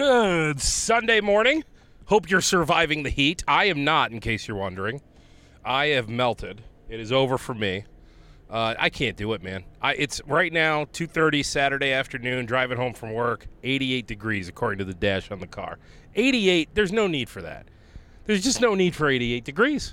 [0.00, 1.62] Good Sunday morning.
[2.06, 3.44] Hope you're surviving the heat.
[3.46, 5.02] I am not, in case you're wondering.
[5.62, 6.62] I have melted.
[6.88, 7.84] It is over for me.
[8.48, 9.62] Uh, I can't do it, man.
[9.82, 13.46] I, it's right now 2:30 Saturday afternoon, driving home from work.
[13.62, 15.78] 88 degrees according to the dash on the car.
[16.14, 16.70] 88.
[16.72, 17.66] There's no need for that.
[18.24, 19.92] There's just no need for 88 degrees.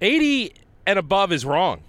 [0.00, 0.54] 80
[0.88, 1.84] and above is wrong.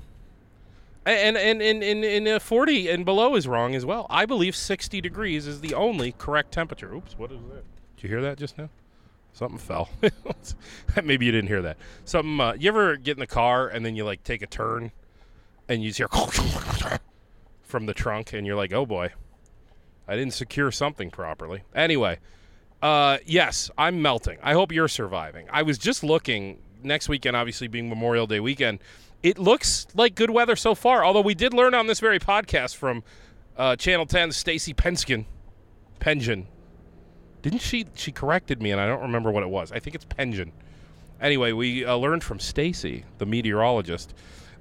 [1.06, 4.08] And and and, and uh, 40 and below is wrong as well.
[4.10, 6.94] I believe 60 degrees is the only correct temperature.
[6.94, 7.64] Oops, what is that?
[7.96, 8.70] Did you hear that just now?
[9.34, 9.90] Something fell.
[11.04, 11.78] Maybe you didn't hear that.
[12.06, 12.40] Something.
[12.40, 14.92] Uh, you ever get in the car and then you like take a turn,
[15.70, 16.08] and you hear
[17.62, 19.12] from the trunk, and you're like, "Oh boy,
[20.08, 22.18] I didn't secure something properly." Anyway,
[22.82, 24.40] uh, yes, I'm melting.
[24.42, 25.48] I hope you're surviving.
[25.52, 28.80] I was just looking next weekend, obviously being Memorial Day weekend.
[29.26, 31.04] It looks like good weather so far.
[31.04, 33.04] Although we did learn on this very podcast from
[33.58, 35.26] uh, Channel 10, Stacy Penskin,
[36.00, 36.46] Pensgen.
[37.42, 37.88] Didn't she?
[37.96, 39.72] She corrected me, and I don't remember what it was.
[39.72, 40.52] I think it's Pensgen.
[41.20, 44.14] Anyway, we uh, learned from Stacy, the meteorologist,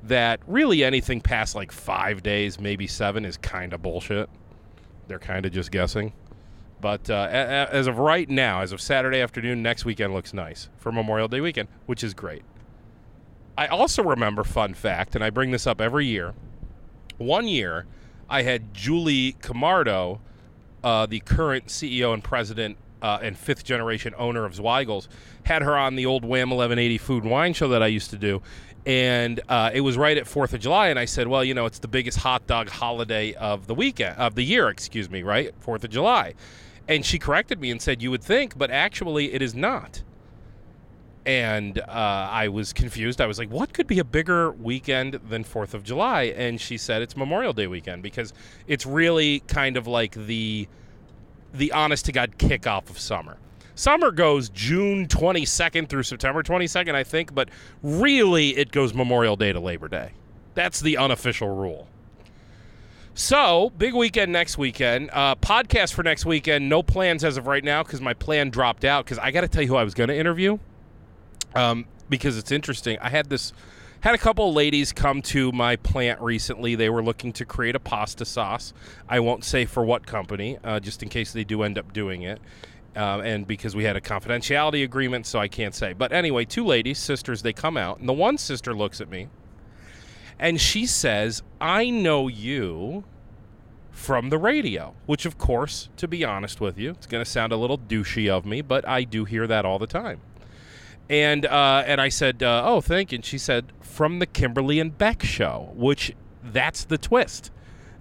[0.05, 4.31] that really anything past like five days, maybe seven, is kind of bullshit.
[5.09, 6.15] They're kind of just guessing.
[6.81, 7.29] But uh,
[7.71, 11.43] as of right now, as of Saturday afternoon, next weekend looks nice for Memorial Day
[11.43, 12.45] weekend, which is great.
[13.57, 16.35] I also remember, fun fact, and I bring this up every year.
[17.19, 17.87] One year,
[18.29, 20.19] I had Julie Camardo,
[20.83, 25.09] uh, the current CEO and president uh, and fifth generation owner of Zweigle's,
[25.45, 28.17] had her on the old Wham 1180 food and wine show that I used to
[28.17, 28.43] do.
[28.87, 31.65] And uh, it was right at Fourth of July, and I said, "Well, you know,
[31.65, 35.55] it's the biggest hot dog holiday of the weekend of the year, excuse me, right?
[35.61, 36.35] Fourth of July."
[36.87, 40.03] And she corrected me and said, "You would think, but actually, it is not."
[41.27, 43.21] And uh, I was confused.
[43.21, 46.77] I was like, "What could be a bigger weekend than Fourth of July?" And she
[46.77, 48.33] said it's Memorial Day weekend because
[48.67, 50.69] it's really kind of like the
[51.53, 53.39] the honest to god kickoff of summer.
[53.77, 57.49] Summer goes June 22nd through September 22nd, I think, but
[57.83, 60.13] really it goes Memorial Day to Labor Day.
[60.55, 61.89] That's the unofficial rule.
[63.17, 65.11] So, big weekend next weekend.
[65.13, 66.69] Uh, podcast for next weekend.
[66.69, 69.05] No plans as of right now because my plan dropped out.
[69.05, 70.59] Because I got to tell you who I was going to interview
[71.55, 72.99] um, because it's interesting.
[73.01, 73.53] I had this
[74.05, 76.75] had a couple of ladies come to my plant recently.
[76.75, 78.75] They were looking to create a pasta sauce.
[79.09, 82.21] I won't say for what company, uh, just in case they do end up doing
[82.21, 82.39] it.
[82.95, 85.95] Uh, and because we had a confidentiality agreement, so I can't say.
[85.95, 89.29] But anyway, two ladies, sisters, they come out, and the one sister looks at me,
[90.39, 93.05] and she says, "I know you."
[93.91, 97.53] From the radio, which, of course, to be honest with you, it's going to sound
[97.53, 100.21] a little douchey of me, but I do hear that all the time.
[101.09, 104.81] And uh, and I said, uh, "Oh, thank you." And she said, "From the Kimberly
[104.81, 107.51] and Beck show," which that's the twist.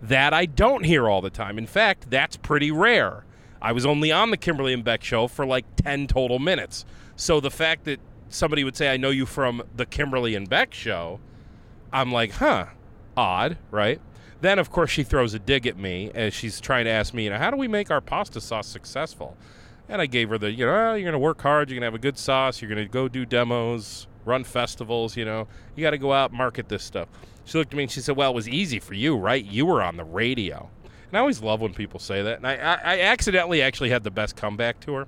[0.01, 1.57] That I don't hear all the time.
[1.57, 3.25] In fact, that's pretty rare.
[3.61, 6.85] I was only on the Kimberly and Beck show for like ten total minutes.
[7.15, 7.99] So the fact that
[8.29, 11.19] somebody would say, "I know you from the Kimberly and Beck show,"
[11.91, 12.67] I'm like, "Huh,
[13.17, 13.99] odd, right?"
[14.43, 17.23] Then, of course, she throws a dig at me as she's trying to ask me,
[17.23, 19.37] you know, how do we make our pasta sauce successful?
[19.93, 21.83] And I gave her the, you know, oh, you're going to work hard, you're going
[21.83, 25.47] to have a good sauce, you're going to go do demos, run festivals, you know,
[25.75, 27.07] you got to go out market this stuff.
[27.45, 29.45] She looked at me and she said, well, it was easy for you, right?
[29.45, 30.67] You were on the radio.
[31.09, 32.37] And I always love when people say that.
[32.37, 35.07] And I, I, I accidentally actually had the best comeback to her.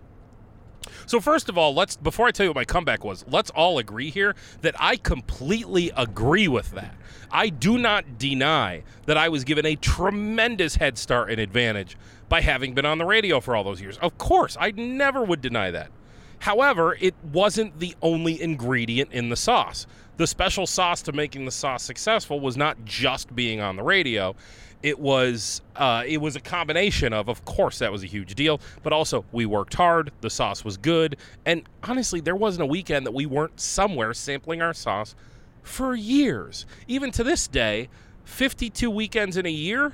[1.07, 3.79] So first of all, let's before I tell you what my comeback was, let's all
[3.79, 6.93] agree here that I completely agree with that.
[7.31, 11.97] I do not deny that I was given a tremendous head start and advantage
[12.29, 13.97] by having been on the radio for all those years.
[13.99, 15.91] Of course, I never would deny that.
[16.39, 19.87] However, it wasn't the only ingredient in the sauce.
[20.17, 24.35] The special sauce to making the sauce successful was not just being on the radio.
[24.83, 28.61] It was uh, it was a combination of, of course, that was a huge deal,
[28.83, 30.11] but also we worked hard.
[30.21, 34.61] The sauce was good, and honestly, there wasn't a weekend that we weren't somewhere sampling
[34.61, 35.15] our sauce
[35.63, 36.65] for years.
[36.87, 37.89] Even to this day,
[38.25, 39.93] 52 weekends in a year,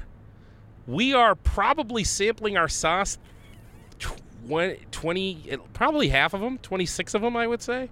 [0.92, 3.18] we are probably sampling our sauce
[4.48, 7.90] 20, 20 probably half of them, 26 of them, I would say.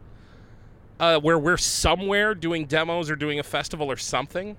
[1.00, 4.58] Uh, where we're somewhere doing demos or doing a festival or something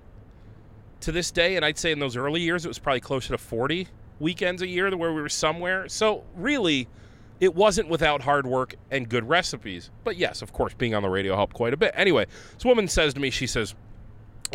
[1.01, 1.57] to this day.
[1.57, 3.89] And I'd say in those early years, it was probably closer to 40
[4.21, 5.87] weekends a year where we were somewhere.
[5.89, 6.89] So really,
[7.41, 9.91] it wasn't without hard work and good recipes.
[10.03, 11.93] But yes, of course, being on the radio helped quite a bit.
[11.95, 13.75] Anyway, this woman says to me, she says,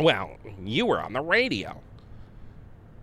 [0.00, 1.80] Well, you were on the radio.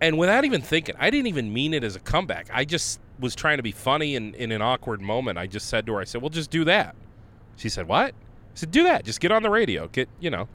[0.04, 2.50] And without even thinking, I didn't even mean it as a comeback.
[2.52, 5.38] I just was trying to be funny and in an awkward moment.
[5.38, 6.94] I just said to her, I said, Well, just do that.
[7.56, 8.10] She said, What?
[8.12, 9.06] I said, Do that.
[9.06, 9.88] Just get on the radio.
[9.88, 10.46] Get, you know,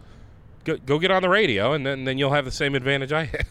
[0.65, 3.23] go, go get on the radio, and then, then you'll have the same advantage I
[3.25, 3.47] had.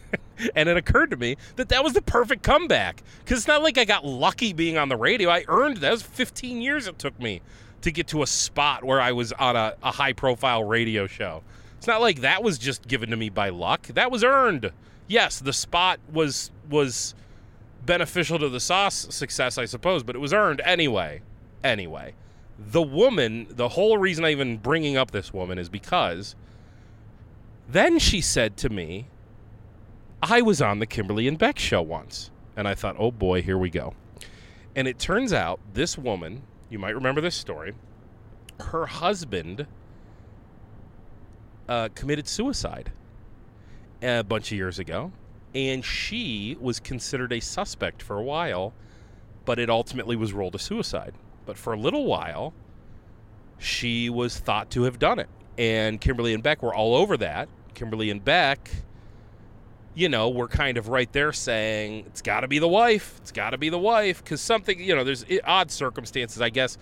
[0.54, 3.76] and it occurred to me that that was the perfect comeback because it's not like
[3.76, 5.28] I got lucky being on the radio.
[5.30, 5.90] I earned that.
[5.90, 7.42] Was 15 years it took me
[7.80, 11.42] to get to a spot where I was on a, a high profile radio show.
[11.76, 13.88] It's not like that was just given to me by luck.
[13.88, 14.70] That was earned.
[15.08, 17.14] Yes, the spot was was
[17.84, 21.22] beneficial to the sauce success, I suppose, but it was earned anyway.
[21.64, 22.14] Anyway,
[22.58, 26.36] the woman, the whole reason I even bringing up this woman is because
[27.68, 29.06] then she said to me,
[30.22, 32.30] I was on the Kimberly and Beck show once.
[32.56, 33.94] And I thought, oh boy, here we go.
[34.74, 37.74] And it turns out this woman, you might remember this story,
[38.60, 39.66] her husband
[41.68, 42.92] uh, committed suicide
[44.02, 45.12] a bunch of years ago.
[45.54, 48.74] And she was considered a suspect for a while,
[49.44, 51.14] but it ultimately was ruled a suicide.
[51.46, 52.52] But for a little while,
[53.58, 55.28] she was thought to have done it.
[55.56, 57.48] And Kimberly and Beck were all over that.
[57.74, 58.70] Kimberly and Beck,
[59.94, 63.16] you know, were kind of right there saying, it's got to be the wife.
[63.22, 64.22] It's got to be the wife.
[64.22, 66.78] Because something, you know, there's odd circumstances, I guess.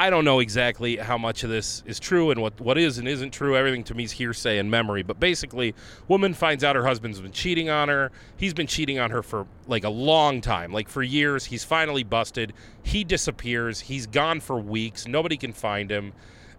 [0.00, 3.08] I don't know exactly how much of this is true and what, what is and
[3.08, 3.56] isn't true.
[3.56, 5.02] Everything to me is hearsay and memory.
[5.02, 5.74] But basically,
[6.06, 8.12] woman finds out her husband's been cheating on her.
[8.36, 11.46] He's been cheating on her for like a long time, like for years.
[11.46, 12.52] He's finally busted.
[12.84, 13.80] He disappears.
[13.80, 15.08] He's gone for weeks.
[15.08, 16.12] Nobody can find him.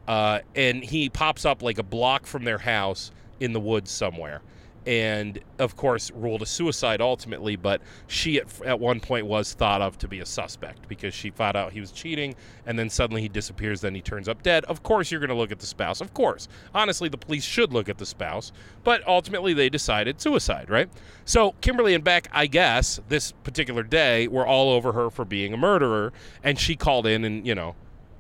[0.06, 3.10] Uh, and he pops up like a block from their house
[3.40, 4.42] in the woods somewhere
[4.90, 9.84] and of course ruled a suicide ultimately but she at, at one point was thought
[9.84, 12.34] of to be a suspect because she found out he was cheating
[12.66, 14.66] and then suddenly he disappears then he turns up dead.
[14.66, 16.02] Of course you're going to look at the spouse.
[16.02, 16.48] Of course.
[16.74, 18.52] Honestly the police should look at the spouse
[18.84, 20.90] but ultimately they decided suicide right?
[21.24, 25.54] So kimberly and beck i guess this particular day were all over her for being
[25.54, 26.12] a murderer
[26.44, 27.76] and she called in and you know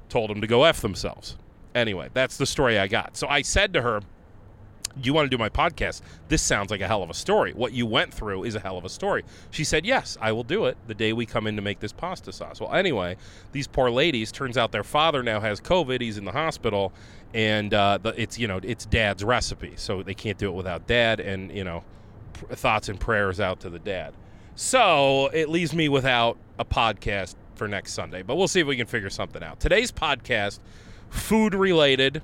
[0.08, 1.36] told them to go f themselves.
[1.74, 3.18] Anyway that's the story i got.
[3.18, 4.02] So i said to her
[5.04, 6.02] you want to do my podcast?
[6.28, 7.54] This sounds like a hell of a story.
[7.54, 9.24] What you went through is a hell of a story.
[9.52, 11.92] She said, Yes, I will do it the day we come in to make this
[11.92, 12.60] pasta sauce.
[12.60, 13.18] Well, anyway,
[13.52, 16.02] these poor ladies, turns out their father now has COVID.
[16.02, 16.92] He's in the hospital,
[17.34, 19.74] and uh, the, it's, you know, it's dad's recipe.
[19.76, 21.84] So they can't do it without dad, and, you know,
[22.34, 24.14] pr- thoughts and prayers out to the dad.
[24.56, 28.76] So it leaves me without a podcast for next Sunday, but we'll see if we
[28.76, 29.60] can figure something out.
[29.60, 30.60] Today's podcast,
[31.10, 32.22] food related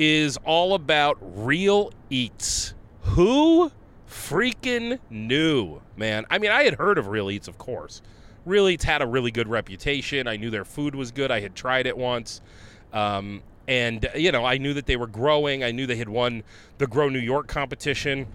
[0.00, 2.72] is all about real eats.
[3.02, 3.70] Who
[4.08, 6.24] freaking knew, man?
[6.30, 8.00] I mean, I had heard of Real Eats, of course.
[8.46, 10.26] Real Eats had a really good reputation.
[10.26, 11.30] I knew their food was good.
[11.30, 12.40] I had tried it once.
[12.94, 15.62] Um, and, you know, I knew that they were growing.
[15.62, 16.44] I knew they had won
[16.78, 18.26] the Grow New York competition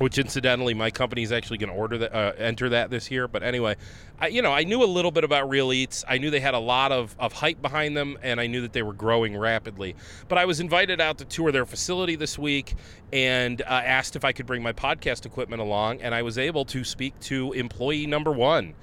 [0.00, 3.28] which incidentally my company is actually going to order that uh, enter that this year.
[3.28, 3.76] But anyway
[4.18, 6.04] I, you know i knew a little bit about real eats.
[6.08, 8.72] I knew they had a lot of, of hype behind them and i knew that
[8.72, 9.94] they were growing rapidly.
[10.26, 12.74] But i was invited out to tour their facility this week
[13.12, 16.64] and uh, asked if i could bring my podcast equipment along and i was able
[16.66, 18.74] to speak to employee number one.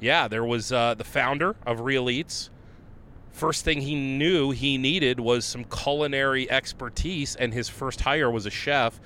[0.00, 2.50] Yeah there was uh, the founder of real eats.
[3.30, 8.46] First thing he knew he needed was some culinary expertise and his first hire was
[8.46, 9.00] a chef.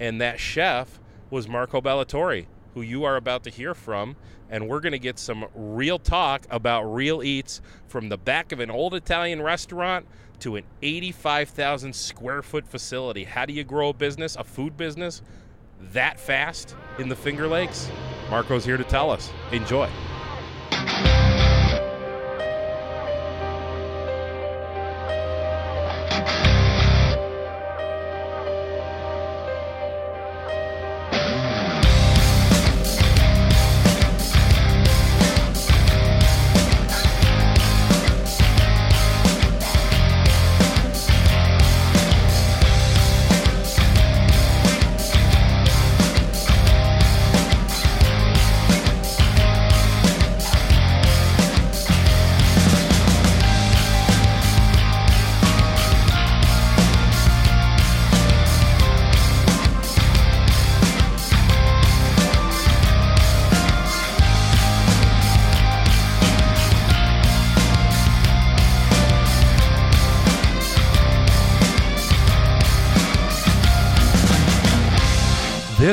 [0.00, 0.98] And that chef
[1.34, 4.14] was Marco Ballatori, who you are about to hear from.
[4.48, 8.60] And we're going to get some real talk about real eats from the back of
[8.60, 10.06] an old Italian restaurant
[10.38, 13.24] to an 85,000 square foot facility.
[13.24, 15.22] How do you grow a business, a food business,
[15.92, 17.90] that fast in the Finger Lakes?
[18.30, 19.28] Marco's here to tell us.
[19.50, 19.90] Enjoy.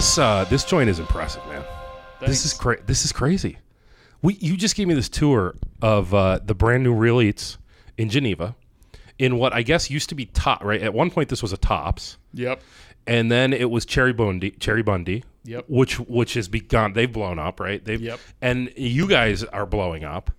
[0.02, 1.64] This uh, this joint is impressive, man.
[2.22, 3.60] This is cra- This is crazy.
[4.24, 7.60] We you just gave me this tour of uh, the brand new Real Eats
[8.00, 8.56] in Geneva,
[9.20, 10.64] in what I guess used to be top.
[10.64, 12.64] Right at one point, this was a Tops, Yep.
[13.06, 14.58] and then it was Cheribundi.
[14.60, 15.24] Cherry Bundy.
[15.44, 15.66] Yep.
[15.68, 16.94] Which which has begun.
[16.94, 17.86] They've blown up, right?
[17.86, 18.20] They've Yep.
[18.42, 20.32] and you guys are blowing up.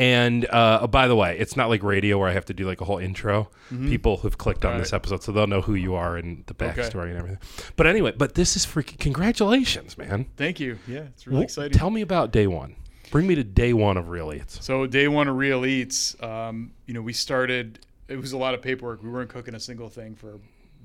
[0.00, 2.80] And uh, by the way, it's not like radio where I have to do like
[2.80, 3.50] a whole intro.
[3.68, 6.54] People who've clicked on All this episode, so they'll know who you are and the
[6.54, 6.80] Okay.
[6.80, 7.38] backstory and everything.
[7.76, 10.26] But anyway, but this is freaking congratulations, man.
[10.38, 10.78] Thank you.
[10.88, 11.72] Yeah, it's really Wh- exciting.
[11.78, 12.76] Tell me about day one.
[13.10, 14.64] Bring me to day one of Real Eats.
[14.64, 17.80] So day one of Real Eats, um, you know, we started.
[18.08, 19.02] It was a lot of paperwork.
[19.02, 20.40] We weren't cooking a single thing for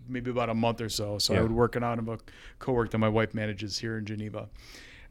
[0.09, 1.17] maybe about a month or so.
[1.19, 1.39] So Yeah.
[1.39, 2.19] I would work out of a
[2.59, 4.49] co-work that my wife manages here in Geneva,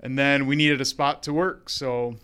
[0.01, 1.69] and then we needed a spot to work.
[1.71, 2.17] So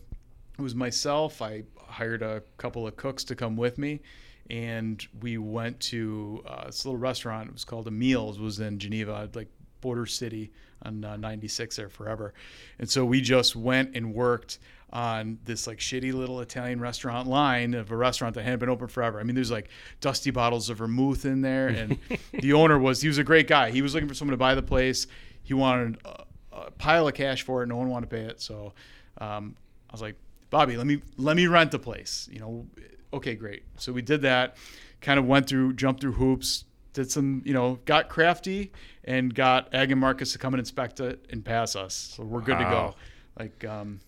[0.60, 1.42] it was myself.
[1.42, 4.00] I hired a couple of cooks to come with me,
[4.48, 7.48] and we went to uh, this little restaurant.
[7.48, 8.38] It was called a Meals.
[8.38, 9.48] It was in Geneva, like
[9.80, 10.52] border city
[10.82, 12.34] on uh, 96 there forever.
[12.78, 14.58] And so we just went and worked
[14.92, 18.88] on this like shitty little Italian restaurant line of a restaurant that hadn't been open
[18.88, 19.20] forever.
[19.20, 19.68] I mean, there's like
[20.00, 21.98] dusty bottles of vermouth in there, and
[22.32, 23.70] the owner was he was a great guy.
[23.70, 25.06] He was looking for someone to buy the place.
[25.42, 27.66] He wanted a, a pile of cash for it.
[27.66, 28.72] No one wanted to pay it, so
[29.18, 29.54] um,
[29.88, 30.16] I was like,
[30.50, 32.28] Bobby, let me let me rent a place.
[32.30, 32.66] You know,
[33.12, 33.62] okay, great.
[33.76, 34.56] So we did that.
[35.00, 38.72] Kind of went through, jumped through hoops, did some, you know, got crafty,
[39.04, 41.94] and got Ag and Markets to come and inspect it and pass us.
[41.94, 42.94] So we're good to go.
[43.38, 44.00] Like, um,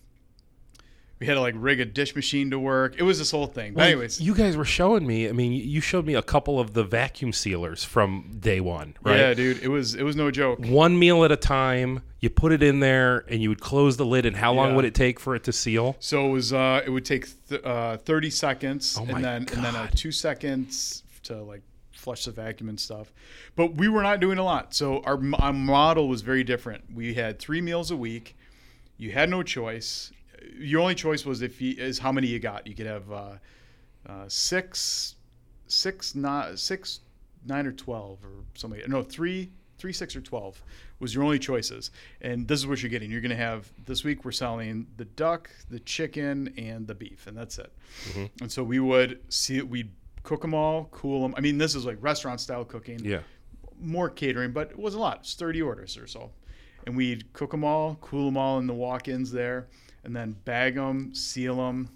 [1.23, 2.95] we had to like rig a dish machine to work.
[2.97, 3.73] It was this whole thing.
[3.73, 5.29] But Well, anyways, you guys were showing me.
[5.29, 9.17] I mean, you showed me a couple of the vacuum sealers from day one, right?
[9.17, 10.59] yeah, dude, it was it was no joke.
[10.59, 12.01] One meal at a time.
[12.19, 14.25] You put it in there, and you would close the lid.
[14.25, 14.75] And how long Yeah.
[14.75, 15.95] would it take for it to seal?
[16.01, 19.63] So it was uh, it would take th- uh, 30 seconds Oh and then and
[19.63, 21.61] then uh, two seconds to like
[21.93, 23.13] flush the vacuum and stuff.
[23.55, 24.73] But we were not doing a lot.
[24.73, 26.83] So our, our model was very different.
[26.93, 28.35] We had three meals a week.
[28.97, 30.11] You had no choice.
[30.57, 32.67] Your only choice was if you, is how many you got.
[32.67, 33.31] You could have uh,
[34.07, 35.15] uh, six,
[35.67, 37.01] six, not six,
[37.45, 38.81] nine or twelve or something.
[38.87, 40.61] No, three, three, six or twelve
[40.99, 41.91] was your only choices.
[42.21, 43.11] And this is what you're getting.
[43.11, 44.23] You're going to have this week.
[44.23, 47.71] We're selling the duck, the chicken, and the beef, and that's it.
[48.41, 49.67] And so we would see it.
[49.67, 49.91] We'd
[50.23, 51.33] cook them all, cool them.
[51.37, 53.19] I mean, this is like restaurant style cooking Yeah.
[53.81, 55.17] more catering, but it wasn't a lot.
[55.21, 56.31] It's 30 orders or so.
[56.87, 59.67] And we'd cook them all, cool them all in the walk-ins there,
[60.03, 61.89] and then bag them, seal them,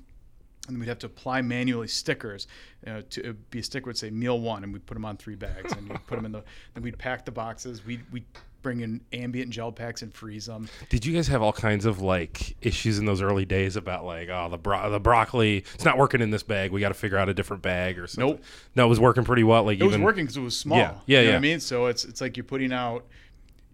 [0.68, 2.48] and then we'd have to apply manually stickers.
[2.86, 5.18] Uh, to it'd be a sticker would say meal one, and we'd put them on
[5.18, 6.44] three bags, and you'd put them in the.
[6.74, 7.86] Then we'd pack the boxes.
[7.86, 8.24] We'd we
[8.62, 10.68] bring in ambient gel packs and freeze them.
[10.90, 14.30] Did you guys have all kinds of like issues in those early days about like
[14.30, 17.18] oh the bro- the broccoli it's not working in this bag we got to figure
[17.18, 18.34] out a different bag or something?
[18.34, 18.44] Nope.
[18.76, 19.64] No, it was working pretty well.
[19.64, 20.78] Like It was working because it was small.
[20.78, 21.30] Yeah, yeah, you know yeah.
[21.30, 23.06] What I mean, so it's it's like you're putting out.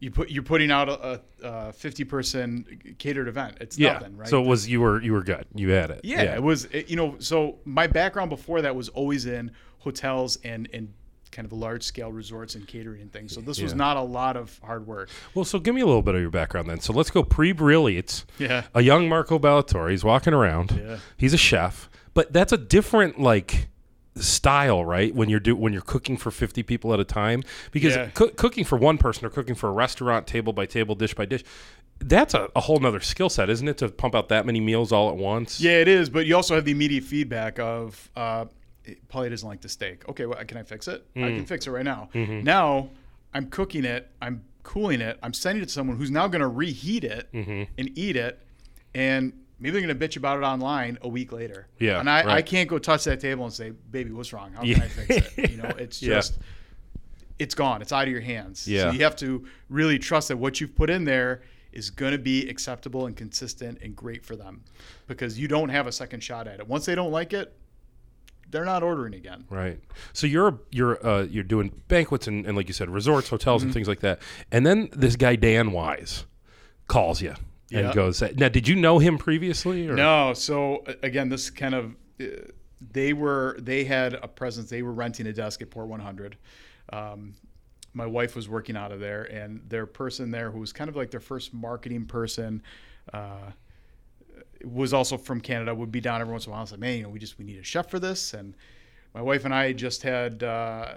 [0.03, 3.57] You put you're putting out a, a, a 50 person catered event.
[3.61, 3.93] It's yeah.
[3.93, 4.27] nothing, right?
[4.27, 5.45] So it was you were you were good.
[5.55, 6.01] You had it.
[6.03, 6.65] Yeah, it was.
[6.65, 10.93] It, you know, so my background before that was always in hotels and and
[11.31, 13.33] kind of large scale resorts and catering and things.
[13.33, 15.09] So this was not a lot of hard work.
[15.33, 16.79] Well, so give me a little bit of your background then.
[16.81, 18.25] So let's go pre Real Eats.
[18.37, 18.63] Yeah.
[18.75, 19.91] A young Marco Ballatori.
[19.91, 20.71] He's walking around.
[20.71, 20.97] Yeah.
[21.17, 23.69] He's a chef, but that's a different like
[24.15, 25.13] style, right?
[25.13, 28.09] When you're do when you're cooking for 50 people at a time, because Yeah.
[28.13, 31.25] coo- cooking for one person or cooking for a restaurant, table by table, dish by
[31.25, 31.43] dish,
[31.99, 33.77] that's a, a whole nother skill set, isn't it?
[33.79, 35.59] To pump out that many meals all at once.
[35.61, 36.09] Yeah, it is.
[36.09, 38.45] But you also have the immediate feedback of uh,
[39.07, 40.07] Polly doesn't like the steak.
[40.09, 41.05] Okay, well, can I fix it?
[41.15, 41.35] I Mm.
[41.37, 42.09] can fix it right now.
[42.13, 42.43] Mm-hmm.
[42.43, 42.89] Now
[43.33, 44.09] I'm cooking it.
[44.21, 45.17] I'm cooling it.
[45.23, 47.63] I'm sending it to someone who's now going to reheat it Mm-hmm.
[47.77, 48.39] and eat it,
[48.93, 51.67] and maybe they're going to bitch about it online a week later.
[51.79, 54.51] Yeah, and I, I can't go touch that table and say, "Baby, what's wrong?
[54.53, 54.83] How can Yeah.
[54.83, 56.15] I fix it?" You know, it's Yeah.
[56.15, 56.37] just.
[57.39, 57.81] It's gone.
[57.81, 58.67] It's out of your hands.
[58.67, 58.83] Yeah.
[58.83, 61.41] So you have to really trust that what you've put in there
[61.71, 64.63] is going to be acceptable and consistent and great for them
[65.07, 66.67] because you don't have a second shot at it.
[66.67, 67.51] Once they don't like it,
[68.51, 69.45] they're not ordering again.
[69.49, 69.79] Right.
[70.13, 73.67] So you're you're uh, you're doing banquets and, and like you said, resorts, hotels, Mm-hmm.
[73.69, 74.19] and things like that.
[74.51, 76.25] And then this guy Dan Wise
[76.87, 77.33] calls you
[77.73, 77.93] and Yeah.
[77.93, 79.95] goes, "Now, did you know him previously?" Or?
[79.95, 82.25] No, so again, this kind of uh,
[82.91, 84.69] they were they had a presence.
[84.69, 86.37] They were renting a desk at Port 100.
[86.91, 87.33] Um,
[87.93, 90.95] my wife was working out of there, and their person there, who was kind of
[90.95, 92.61] like their first marketing person,
[93.13, 93.51] uh,
[94.63, 95.73] was also from Canada.
[95.75, 96.59] Would be down every once in a while.
[96.59, 98.33] I was like, man, you know, we just we need a chef for this.
[98.33, 98.55] And
[99.13, 100.43] my wife and I just had.
[100.43, 100.95] Uh,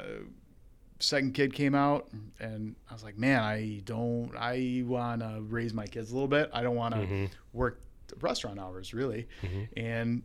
[0.99, 2.09] second kid came out
[2.41, 6.29] and I was like, man, I don't, I want to raise my kids a little
[6.29, 6.51] bit.
[6.53, 7.25] I don't want to mm-hmm.
[7.53, 7.81] work
[8.21, 9.29] restaurant hours really.
[9.43, 9.79] Mm-hmm.
[9.79, 10.23] And,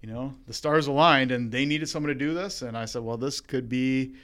[0.00, 2.62] you know, the stars aligned and they needed someone to do this.
[2.62, 4.14] And I said, well, this could be,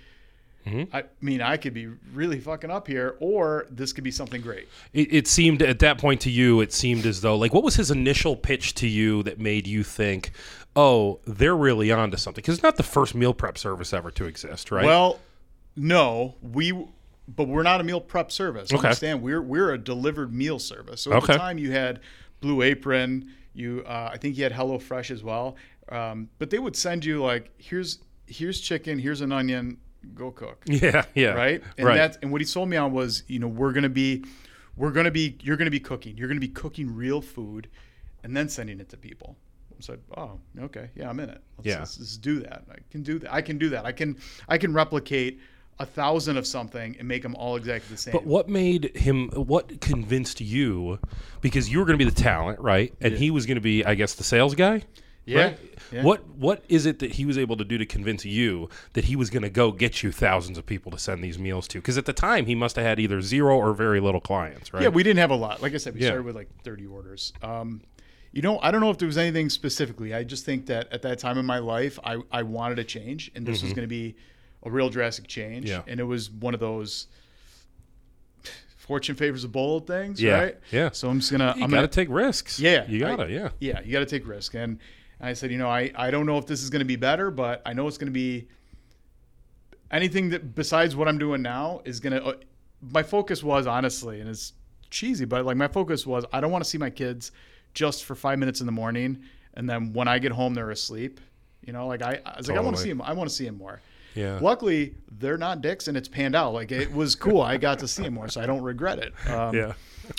[0.66, 0.96] mm-hmm.
[0.96, 4.68] I mean, I could be really fucking up here or this could be something great.
[4.94, 7.76] It, it seemed at that point to you, it seemed as though like what was
[7.76, 10.30] his initial pitch to you that made you think,
[10.74, 12.40] oh, they're really on to something?
[12.40, 14.84] Because it's not the first meal prep service ever to exist, right?
[14.84, 15.18] Well,
[15.76, 16.72] no, we,
[17.28, 18.72] but we're not a meal prep service.
[18.72, 18.88] Okay.
[18.88, 19.22] Understand?
[19.22, 21.02] We're we're a delivered meal service.
[21.02, 21.34] So at Okay.
[21.34, 22.00] the time, you had
[22.40, 25.56] Blue Apron, You, uh, I think you had Hello Fresh as well.
[25.88, 29.78] Um, but they would send you like, here's here's chicken, here's an onion,
[30.14, 30.64] go cook.
[30.68, 31.28] Yeah, yeah.
[31.32, 31.62] Right.
[31.78, 31.96] And right.
[31.96, 34.24] that's and what he sold me on was, you know, we're gonna be,
[34.76, 36.16] we're gonna be, you're gonna be cooking.
[36.18, 37.68] You're gonna be cooking real food,
[38.24, 39.36] and then sending it to people.
[39.78, 41.40] I said, oh, okay, yeah, I'm in it.
[41.58, 41.78] Let's, Yeah.
[41.80, 42.64] let's, let's do that.
[42.70, 43.32] I can do that.
[43.32, 43.84] I can do that.
[43.86, 44.16] I can,
[44.48, 45.38] I can replicate
[45.78, 48.12] a thousand of something and make them all exactly the same.
[48.12, 49.28] But what made him?
[49.30, 50.98] What convinced you?
[51.40, 52.94] Because you were going to be the talent, right?
[53.00, 54.82] And he was going to be, I guess, the sales guy.
[55.26, 55.58] Yeah, Right?
[55.90, 56.02] yeah.
[56.04, 59.16] What What is it that he was able to do to convince you that he
[59.16, 61.78] was going to go get you thousands of people to send these meals to?
[61.78, 64.84] Because at the time, he must have had either zero or very little clients, right?
[64.84, 65.60] Yeah, we didn't have a lot.
[65.60, 66.08] Like I said, we Yeah.
[66.10, 67.32] started with like 30 orders.
[67.42, 67.82] Um,
[68.32, 70.14] you know, I don't know if there was anything specifically.
[70.14, 73.30] I just think that at that time in my life, I, I wanted a change,
[73.34, 74.14] and this was going to be
[74.66, 75.70] a real drastic change.
[75.70, 75.82] Yeah.
[75.86, 77.06] And it was one of those
[78.76, 80.56] fortune favors the bold things, Yeah, right?
[80.70, 80.90] yeah.
[80.92, 82.60] So I'm just gonna, you I'm got to gonna, take risks.
[82.60, 83.48] yeah, you got to, I- yeah.
[83.58, 84.54] yeah, you got to take risk.
[84.54, 84.78] And
[85.20, 87.30] I said, you know, I, I don't know if this is going to be better,
[87.30, 88.46] but I know it's going to be
[89.90, 92.24] anything that besides what I'm doing now is going to.
[92.24, 92.34] Uh,
[92.92, 94.52] my focus was honestly, and it's
[94.90, 97.32] cheesy, but like my focus was I don't want to see my kids
[97.74, 99.18] just for five minutes in the morning,
[99.54, 101.20] and then when I get home they're asleep.
[101.66, 103.02] You know, like I, I was like I want to see them.
[103.02, 103.80] I want to see them more.
[104.16, 104.38] Yeah.
[104.40, 106.52] Luckily, they're not dicks, and it's panned out.
[106.54, 107.40] Like it was cool.
[107.42, 109.12] I got to see him more, so I don't regret it.
[109.30, 109.74] Um, Yeah.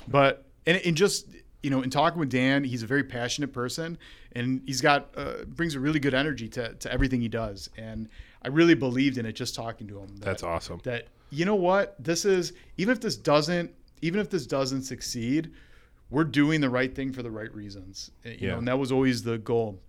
[0.08, 1.28] but and, and just
[1.64, 3.98] you know in talking with dan he's a very passionate person
[4.34, 8.08] and he's got uh, brings a really good energy to, to everything he does and
[8.44, 10.80] i really believed in it just talking to him that, That's awesome.
[10.84, 13.72] that you know what this is even if this doesn't
[14.04, 15.52] even if this doesn't succeed
[16.12, 18.52] we're doing the right thing for the right reasons you Yeah.
[18.52, 19.80] know and that was always the goal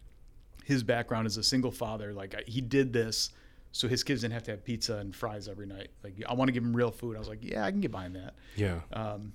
[0.64, 3.30] his background as a single father like he did this
[3.78, 6.48] so his kids didn't have to have pizza and fries every night like i want
[6.48, 8.80] to give him real food i was like yeah i can get behind that Yeah.
[8.92, 9.32] um,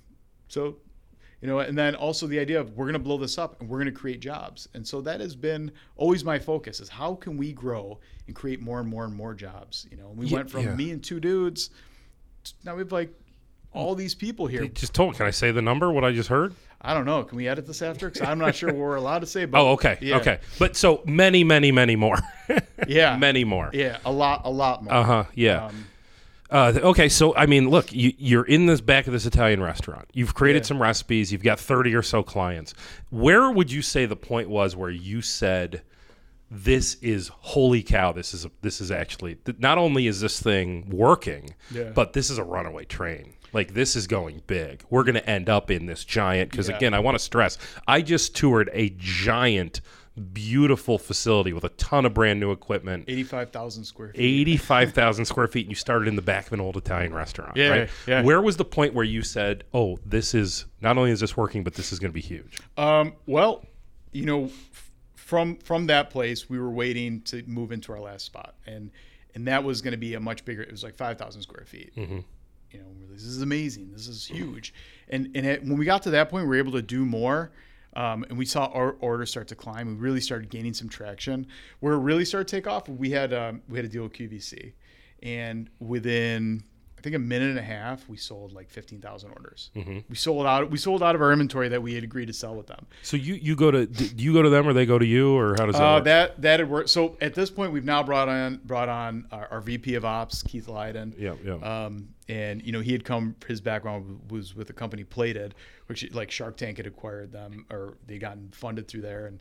[0.48, 0.76] so,
[1.40, 3.68] you know, and then also the idea of we're going to blow this up and
[3.68, 4.68] we're going to create jobs.
[4.74, 8.60] And so that has been always my focus is how can we grow and create
[8.60, 9.86] more and more and more jobs?
[9.90, 10.74] You know, we Yeah, went from yeah.
[10.74, 11.70] me and two dudes.
[12.64, 13.10] Now we have like
[13.72, 14.66] all these people here.
[14.68, 15.16] Just told.
[15.16, 15.90] Can I say the number?
[15.92, 16.54] What I just heard?
[16.84, 17.24] I don't know.
[17.24, 18.10] Can we edit this after?
[18.10, 19.46] Because I'm not sure what we're allowed to say.
[19.46, 19.96] But Oh, okay.
[20.00, 20.16] Yeah.
[20.18, 20.38] Okay.
[20.58, 22.18] But so many, many, many more.
[22.86, 23.16] Yeah.
[23.18, 23.70] many more.
[23.72, 23.98] Yeah.
[24.04, 24.42] A lot.
[24.44, 24.92] A lot more.
[24.92, 25.24] Uh huh.
[25.34, 25.66] Yeah.
[25.66, 25.86] Um,
[26.50, 30.08] Uh, okay, so I mean, look, you, you're in this back of this Italian restaurant.
[30.12, 30.66] You've created Yeah.
[30.68, 31.32] some recipes.
[31.32, 32.74] You've got 30 or so clients.
[33.10, 35.82] Where would you say the point was where you said,
[36.50, 38.12] "This is holy cow!
[38.12, 41.54] This is a, this is actually not only is this thing working,
[41.94, 43.32] but this is a runaway train.
[43.54, 44.82] Like this is going big.
[44.90, 46.76] We're going to end up in this giant." Because Yeah.
[46.76, 49.80] again, I want to stress, I just toured a giant,
[50.32, 53.04] beautiful facility with a ton of brand new equipment.
[53.08, 54.20] 85,000 square feet.
[54.20, 57.68] 85,000 square feet and you started in the back of an old Italian restaurant, Yeah,
[57.68, 57.90] right?
[58.06, 58.22] yeah.
[58.22, 61.64] Where was the point where you said, "Oh, this is not only is this working,
[61.64, 63.64] but this is going to be huge." Um, well,
[64.12, 64.50] you know,
[65.16, 68.90] from from that place, we were waiting to move into our last spot, and
[69.34, 70.62] and that was going to be a much bigger.
[70.62, 71.92] It was like five thousand square feet.
[72.74, 73.90] You know, like, this is amazing.
[73.92, 74.74] This is huge.
[75.08, 77.52] And and it, when we got to that point, we were able to do more.
[77.96, 79.86] Um, and we saw our orders start to climb.
[79.86, 81.46] We really started gaining some traction.
[81.78, 84.12] Where it really started to take off, we had um, we had a deal with
[84.14, 84.72] QVC,
[85.22, 86.64] and within
[86.98, 89.70] I think a minute and a half, we sold like fifteen thousand orders.
[90.08, 90.70] We sold out.
[90.70, 92.86] We sold out of our inventory that we had agreed to sell with them.
[93.02, 95.36] So you you go to do you go to them or they go to you
[95.36, 96.04] or how does that Uh, work?
[96.04, 96.88] that that had worked.
[96.90, 100.42] So at this point, we've now brought on brought on our, our VP of Ops,
[100.42, 101.14] Keith Leiden.
[101.18, 101.54] yeah, yeah.
[101.84, 103.36] Um, and you know he had come.
[103.46, 105.54] His background was with the company Plated,
[105.86, 109.40] which like Shark Tank had acquired them, or they gotten funded through there, and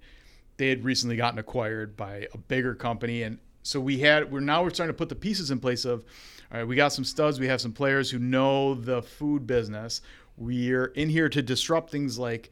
[0.57, 3.23] they had recently gotten acquired by a bigger company.
[3.23, 6.03] And so we had we're now we're starting to put the pieces in place of,
[6.51, 10.01] all right, we got some studs, we have some players who know the food business.
[10.35, 12.51] We're in here to disrupt things like.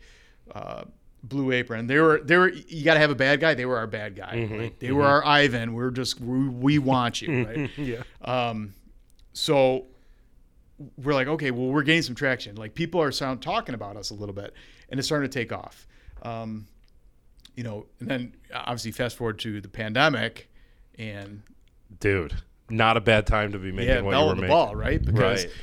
[0.54, 0.84] Uh,
[1.24, 1.86] Blue Apron.
[1.86, 2.50] They were they were.
[2.50, 3.54] You got to have a bad guy.
[3.54, 4.48] They were our bad guy.
[4.52, 4.80] right?
[4.80, 5.76] They were our Ivan.
[5.76, 7.70] We're just we, we want you, right?
[7.78, 8.02] yeah.
[8.24, 8.74] Um,
[9.32, 9.86] so
[10.98, 12.56] we're like, okay, well, we're gaining some traction.
[12.56, 14.54] Like people are sound talking about us a little bit,
[14.90, 15.88] and it's starting to take off.
[16.24, 16.68] Um,
[17.56, 20.50] you know, and then obviously fast forward to the pandemic,
[20.98, 21.42] and
[22.00, 22.34] Dude,
[22.70, 24.48] not a bad time to be making yeah, what you were the making.
[24.50, 25.04] ball, right?
[25.04, 25.54] Because Right.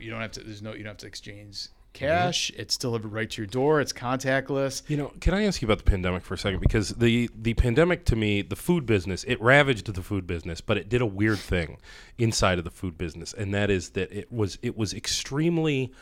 [0.00, 0.40] you don't have to.
[0.40, 0.72] There's no.
[0.72, 2.50] You don't have to exchange cash.
[2.56, 3.80] It's delivered right to your door.
[3.80, 4.82] It's contactless.
[4.88, 6.60] You know, can I ask you about the pandemic for a second?
[6.60, 10.76] Because the the pandemic to me, the food business, it ravaged the food business, but
[10.76, 11.78] it did a weird thing
[12.18, 15.92] inside of the food business, and that is that it was it was extremely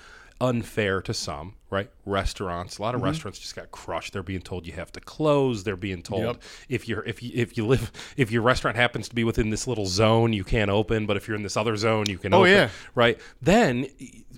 [0.40, 1.90] unfair to some, right?
[2.07, 3.11] Restaurants, a lot of mm-hmm.
[3.11, 4.12] restaurants just got crushed.
[4.12, 5.64] They're being told you have to close.
[5.64, 6.42] They're being told Yep.
[6.68, 9.66] if you're if you if you live if your restaurant happens to be within this
[9.66, 11.07] little zone, you can't open.
[11.07, 12.33] But if you're in this other zone, you can.
[12.33, 12.68] Oh, open, yeah.
[12.94, 13.18] right.
[13.42, 13.87] Then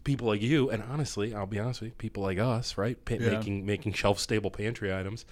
[0.05, 3.15] people like you, and honestly, I'll be honest with you, people like us, right, pa-
[3.21, 3.31] Yeah.
[3.31, 5.25] making making shelf stable pantry items.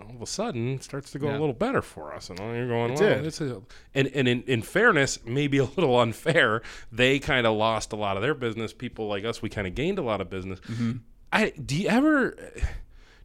[0.00, 2.68] All of a sudden, it starts to go a little better for us, and you're
[2.68, 2.92] going.
[2.92, 3.24] It well, did.
[3.24, 3.56] This is,
[3.94, 6.62] and and in, in fairness, maybe a little unfair.
[6.90, 8.72] They kind of lost a lot of their business.
[8.72, 10.60] People like us, we kind of gained a lot of business.
[10.60, 10.92] Mm-hmm.
[11.32, 12.36] I do you ever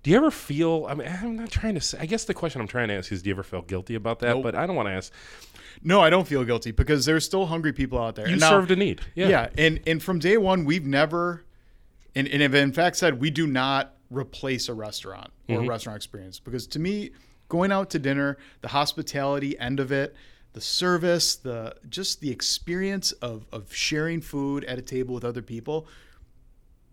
[0.02, 0.86] do you ever feel?
[0.90, 1.98] I mean, I'm not trying to say.
[2.00, 4.20] I guess the question I'm trying to ask is, do you ever feel guilty about
[4.20, 4.36] that?
[4.36, 4.44] Nope.
[4.44, 5.12] But I don't want to ask.
[5.84, 8.26] No, I don't feel guilty because there's still hungry people out there.
[8.28, 9.02] You And now- served a need.
[9.16, 9.28] Yeah.
[9.30, 9.50] Yeah.
[9.58, 11.46] and and from day one, we've never,
[12.16, 15.66] and, and have in fact said we do not replace a restaurant or Mm-hmm.
[15.66, 17.12] a restaurant experience because to me,
[17.48, 20.16] going out to dinner, the hospitality end of it,
[20.54, 25.42] the service, the just the experience of of sharing food at a table with other
[25.44, 25.88] people.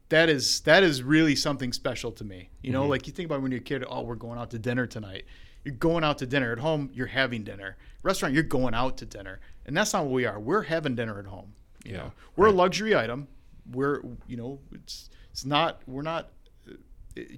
[0.08, 2.50] That is that is really something special to me.
[2.62, 2.72] You Mm-hmm.
[2.80, 4.86] know, like you think about when you're a kid, oh, we're going out to dinner
[4.86, 5.24] tonight.
[5.64, 6.90] You're going out to dinner at home.
[6.94, 7.76] You're having dinner.
[8.04, 10.38] Restaurant, you're going out to dinner, and that's not what we are.
[10.38, 11.54] We're having dinner at home.
[11.84, 13.26] You Yeah, know, we're a luxury item.
[13.72, 16.28] We're you know, it's it's not we're not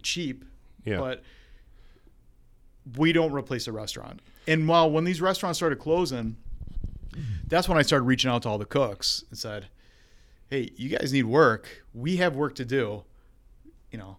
[0.02, 0.44] cheap,
[0.84, 0.98] Yeah.
[0.98, 1.22] but
[2.96, 4.20] we don't replace a restaurant.
[4.46, 6.36] And while when these restaurants started closing,
[7.46, 9.66] that's when I started reaching out to all the cooks and said,
[10.48, 11.84] "Hey, you guys need work.
[11.92, 13.04] We have work to do.
[13.90, 14.16] You know,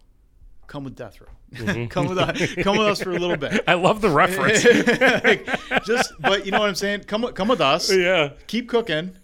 [0.66, 1.26] come with Death Row.
[1.54, 1.86] Mm-hmm.
[1.88, 2.54] come with us.
[2.62, 3.64] Come with us for a little bit.
[3.68, 4.64] I love the reference.
[5.24, 7.04] Like, just, but you know what I'm saying?
[7.04, 7.92] Come, come with us.
[7.92, 8.30] yeah.
[8.46, 9.16] Keep cooking.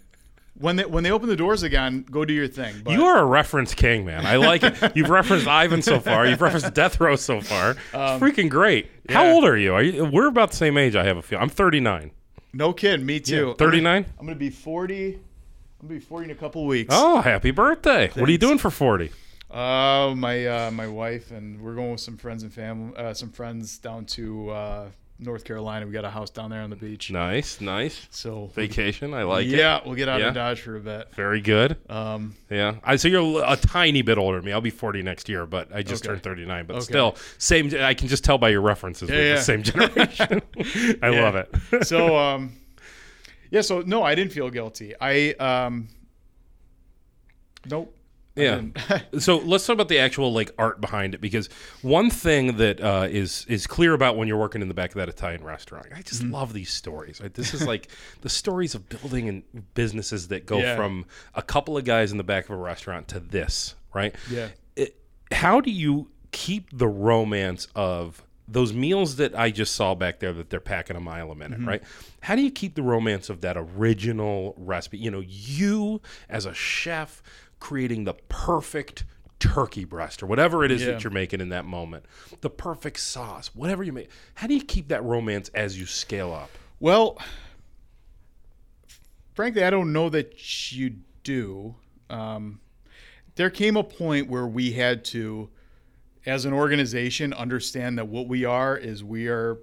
[0.59, 2.75] When they when they open the doors again, go do your thing.
[2.83, 4.25] But You are a reference king, man.
[4.25, 4.75] I like it.
[4.95, 6.25] You've referenced Ivan so far.
[6.25, 7.71] You've referenced Death Row so far.
[7.71, 8.89] it's freaking great.
[9.09, 9.73] How Um, old are you?
[9.73, 10.05] Are you?
[10.05, 10.95] We're about the same age.
[10.95, 11.39] I have a feel.
[11.39, 12.11] I'm 39.
[12.53, 13.53] no kid, me too.
[13.59, 14.05] 39.
[14.19, 15.13] I'm gonna be 40.
[15.15, 16.93] I'm gonna be 40 in a couple of weeks.
[16.97, 18.09] Oh, happy birthday!
[18.15, 19.11] What are you doing for 40?
[19.51, 23.29] Uh, my uh, my wife and we're going with some friends and family, uh, some
[23.29, 24.85] friends down to uh,
[25.19, 25.85] North Carolina.
[25.87, 27.09] We got a house down there on the beach.
[27.09, 29.13] Nice, nice So vacation.
[29.15, 29.49] I like it.
[29.57, 30.27] yeah, we'll get out Yeah.
[30.27, 31.11] of Dodge for a bit.
[31.15, 31.75] Very good.
[31.89, 32.75] Um, Yeah.
[32.83, 34.51] I so you're a tiny bit older than me.
[34.51, 36.13] I'll be 40 next year, but I just Okay.
[36.13, 36.65] turned 39.
[36.67, 36.83] But Okay.
[36.83, 37.71] still, same.
[37.79, 39.09] I can just tell by your references.
[39.09, 39.35] we're yeah.
[39.35, 40.41] the same generation.
[41.01, 41.49] I love it.
[41.87, 42.51] so um,
[43.49, 44.93] yeah, so no, I didn't feel guilty.
[45.01, 45.87] I um,
[47.67, 47.96] nope.
[48.37, 48.61] Yeah.
[49.19, 51.47] so let's talk about the actual like art behind it because
[51.81, 54.95] one thing that uh, is is clear about when you're working in the back of
[54.97, 57.19] that Italian restaurant, I just love these stories.
[57.19, 57.33] Right?
[57.33, 57.89] This is like
[58.21, 60.75] the stories of building and businesses that go Yeah.
[60.75, 64.15] from a couple of guys in the back of a restaurant to this, right?
[64.29, 64.49] yeah.
[64.75, 64.95] It,
[65.31, 70.31] how do you keep the romance of those meals that I just saw back there
[70.31, 71.67] that they're packing a mile a minute, Mm-hmm.
[71.67, 71.83] right?
[72.21, 74.97] How do you keep the romance of that original recipe?
[74.99, 77.21] You know, you as a chef
[77.59, 79.03] creating the perfect
[79.39, 80.91] turkey breast or whatever it is Yeah.
[80.93, 82.05] that you're making in that moment,
[82.41, 84.09] the perfect sauce, whatever you make.
[84.35, 86.49] How do you keep that romance as you scale up?
[86.79, 87.17] Well,
[89.33, 91.75] frankly, I don't know that you do.
[92.09, 92.59] Um,
[93.35, 95.49] there came a point where we had to,
[96.25, 99.59] as an organization, understand that what we are is we are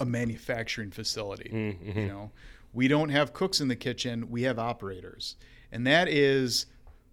[0.00, 1.76] a manufacturing facility.
[1.94, 2.30] You know,
[2.72, 5.36] we don't have cooks in the kitchen; we have operators,
[5.74, 6.66] and that is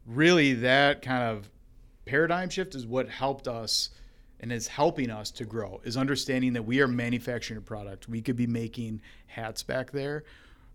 [0.06, 1.50] really that kind of
[2.06, 3.90] paradigm shift is what helped us
[4.40, 8.08] and is helping us to grow is understanding that we are manufacturing a product.
[8.08, 10.26] We could be making hats back there.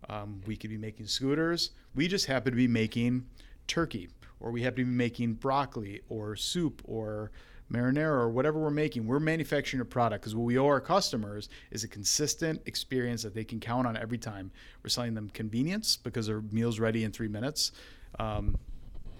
[0.08, 1.70] Um, we could be making scooters.
[1.94, 3.24] We just happen to be making
[3.68, 4.08] turkey
[4.40, 7.30] or we happen to be making broccoli or soup or
[7.72, 11.48] marinara or whatever we're making we're manufacturing a product because what we owe our customers
[11.72, 14.52] is a consistent experience that they can count on every time
[14.84, 17.72] we're selling them convenience because their meals ready in three minutes
[18.20, 18.56] um,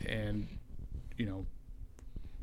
[0.07, 0.47] and
[1.17, 1.45] you know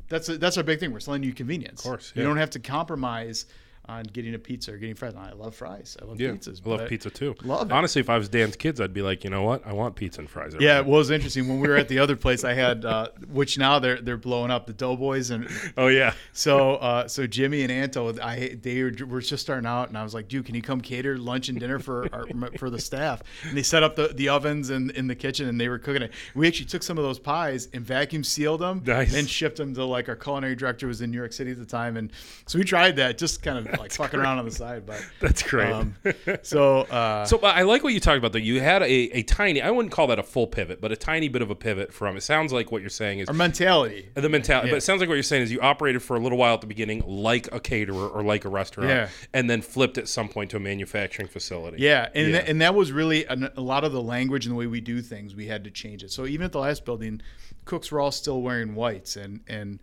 [0.08, 0.92] that's a, that's our big thing.
[0.92, 1.80] We're selling you convenience.
[1.80, 3.46] Of course, you don't have to compromise
[3.86, 5.12] on getting a pizza or getting fries.
[5.12, 5.96] And I love fries.
[6.00, 6.60] I love Yeah, pizzas.
[6.64, 7.34] I love pizza too.
[7.44, 7.72] love it.
[7.72, 9.66] Honestly, if I was Dan's kids, I'd be like, you know what?
[9.66, 10.54] I want pizza and fries.
[10.58, 12.44] Yeah, day." it was interesting when we were at the other place.
[12.44, 16.14] I had, uh, which now they're they're blowing up the Doughboys, and Oh yeah.
[16.32, 20.02] so uh, so Jimmy and Anto, I they were, were just starting out, and I
[20.02, 22.26] was like, dude, can you come cater lunch and dinner for our,
[22.58, 23.22] for the staff?
[23.46, 26.02] And they set up the, the ovens in, in the kitchen, and they were cooking
[26.02, 26.12] it.
[26.34, 29.14] We actually took some of those pies and vacuum sealed them, Nice.
[29.14, 31.66] and shipped them to like our culinary director was in New York City at the
[31.66, 32.10] time, and
[32.46, 34.86] so we tried that, just kind of like fucking around on the side.
[34.86, 35.72] But That's great.
[35.72, 35.94] um,
[36.42, 38.38] so uh, So I like what you talked about though.
[38.38, 41.28] You had a, a tiny, I wouldn't call that a full pivot, but a tiny
[41.28, 42.16] bit of a pivot from.
[42.16, 44.08] It sounds like what you're saying is our mentality.
[44.14, 44.68] the mentality.
[44.68, 44.72] Yeah.
[44.74, 46.60] But it sounds like what you're saying is you operated for a little while at
[46.60, 49.08] the beginning like a caterer or like a restaurant, Yeah.
[49.32, 51.78] and then flipped at some point to a manufacturing facility.
[51.80, 52.32] Yeah, and Yeah.
[52.38, 54.80] That, and that was really an, a lot of the language and the way we
[54.80, 55.34] do things.
[55.34, 56.10] We had to change it.
[56.10, 57.20] So even at the last building,
[57.64, 59.80] cooks were all still wearing whites, and and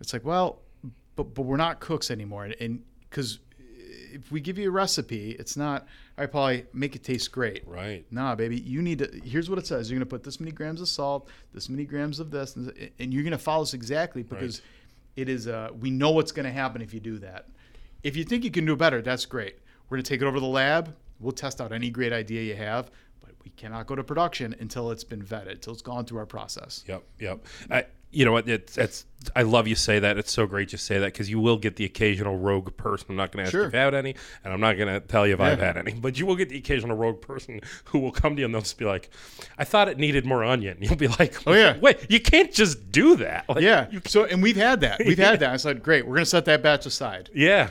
[0.00, 0.60] it's like, well,
[1.16, 3.38] but but we're not cooks anymore, and because
[4.12, 5.86] if we give you a recipe, it's not.
[6.16, 7.66] I probably make it taste great.
[7.66, 8.04] Right.
[8.10, 9.20] Nah, baby, you need to.
[9.24, 12.20] Here's what it says: you're gonna put this many grams of salt, this many grams
[12.20, 14.62] of this, and, and you're gonna follow this exactly because
[15.16, 15.46] it is.
[15.46, 17.46] Uh, we know what's gonna happen if you do that.
[18.02, 19.56] If you think you can do better, that's great.
[19.88, 20.94] We're gonna take it over to the lab.
[21.20, 22.90] We'll test out any great idea you have,
[23.20, 26.26] but we cannot go to production until it's been vetted, until it's gone through our
[26.26, 26.84] process.
[26.86, 27.02] Yep.
[27.18, 27.44] Yep.
[27.70, 28.48] I, you know what?
[28.48, 29.04] It's, it's.
[29.36, 30.16] I love you say that.
[30.16, 33.06] It's so great you say that because you will get the occasional rogue person.
[33.10, 33.62] I'm not going to ask Sure.
[33.62, 35.92] if you've had any, and I'm not going to tell you if I've had any.
[35.92, 38.62] But you will get the occasional rogue person who will come to you and they'll
[38.62, 39.10] just be like,
[39.58, 41.76] "I thought it needed more onion." You'll be like, Oh, yeah.
[41.78, 43.88] wait, you can't just do that." Like, Yeah.
[43.90, 45.02] you- So and we've had that.
[45.04, 45.52] We've had that.
[45.52, 46.06] I said, great.
[46.06, 47.28] We're gonna set that batch aside.
[47.34, 47.70] yeah.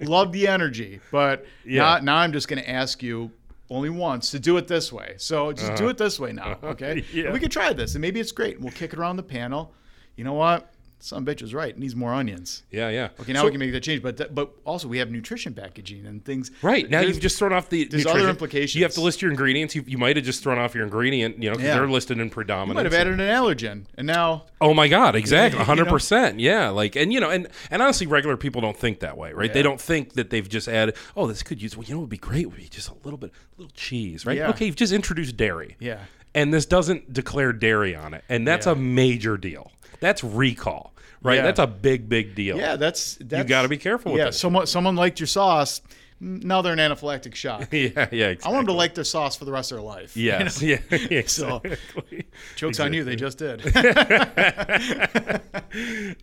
[0.00, 1.82] love the energy, but Yeah.
[1.82, 3.30] now, now I'm just going to ask you
[3.70, 5.14] only once to do it this way.
[5.16, 7.00] So just do it this way now, okay?
[7.00, 7.02] Uh-huh.
[7.12, 7.32] Yeah.
[7.32, 8.60] We could try this, and maybe it's great.
[8.60, 9.72] We'll kick it around the panel.
[10.16, 10.72] You know what?
[11.02, 11.70] Some bitch was right.
[11.70, 12.62] It needs more onions.
[12.70, 12.90] Yeah.
[12.90, 13.08] Yeah.
[13.20, 14.02] Okay, now So- we can make that change.
[14.02, 16.50] But th- but also we have nutrition packaging and things.
[16.62, 17.84] Right now, you've just thrown off the.
[17.84, 18.20] there's nutrition.
[18.20, 18.74] other implications.
[18.74, 19.74] You have to list your ingredients.
[19.74, 21.74] You, you might have just thrown off your ingredient, you know, because Yeah.
[21.78, 22.74] they're listed in you predominance.
[22.76, 25.16] might have added an allergen, and now Oh my God!
[25.16, 25.64] Exactly, you know?
[25.64, 26.38] hundred percent.
[26.38, 29.52] Yeah, like and you know, and and honestly, regular people don't think that way, right?
[29.52, 30.96] They don't think that they've just added.
[31.16, 31.76] Oh, this could use.
[31.78, 34.26] Well, you know, would be great would be just a little bit, a little cheese,
[34.26, 34.36] right?
[34.36, 34.50] Yeah.
[34.50, 35.76] Okay, you've just introduced dairy.
[35.80, 36.00] Yeah.
[36.32, 38.72] and this doesn't declare dairy on it, and that's Yeah.
[38.72, 39.72] a major deal.
[40.00, 41.36] That's recall, right?
[41.36, 41.42] Yeah.
[41.42, 42.56] That's a big, big deal.
[42.56, 45.80] yeah, that's, that's gotta be careful with yeah, that someone someone liked your sauce.
[46.22, 47.68] Now they're in anaphylactic shock.
[47.72, 48.34] yeah, yeah.
[48.44, 50.14] I want them to like their sauce for the rest of their life.
[50.16, 50.38] you know?
[50.38, 50.78] Yes, yeah,
[51.26, 52.26] So, exactly.
[52.56, 53.04] Jokes on you.
[53.04, 53.62] They just did.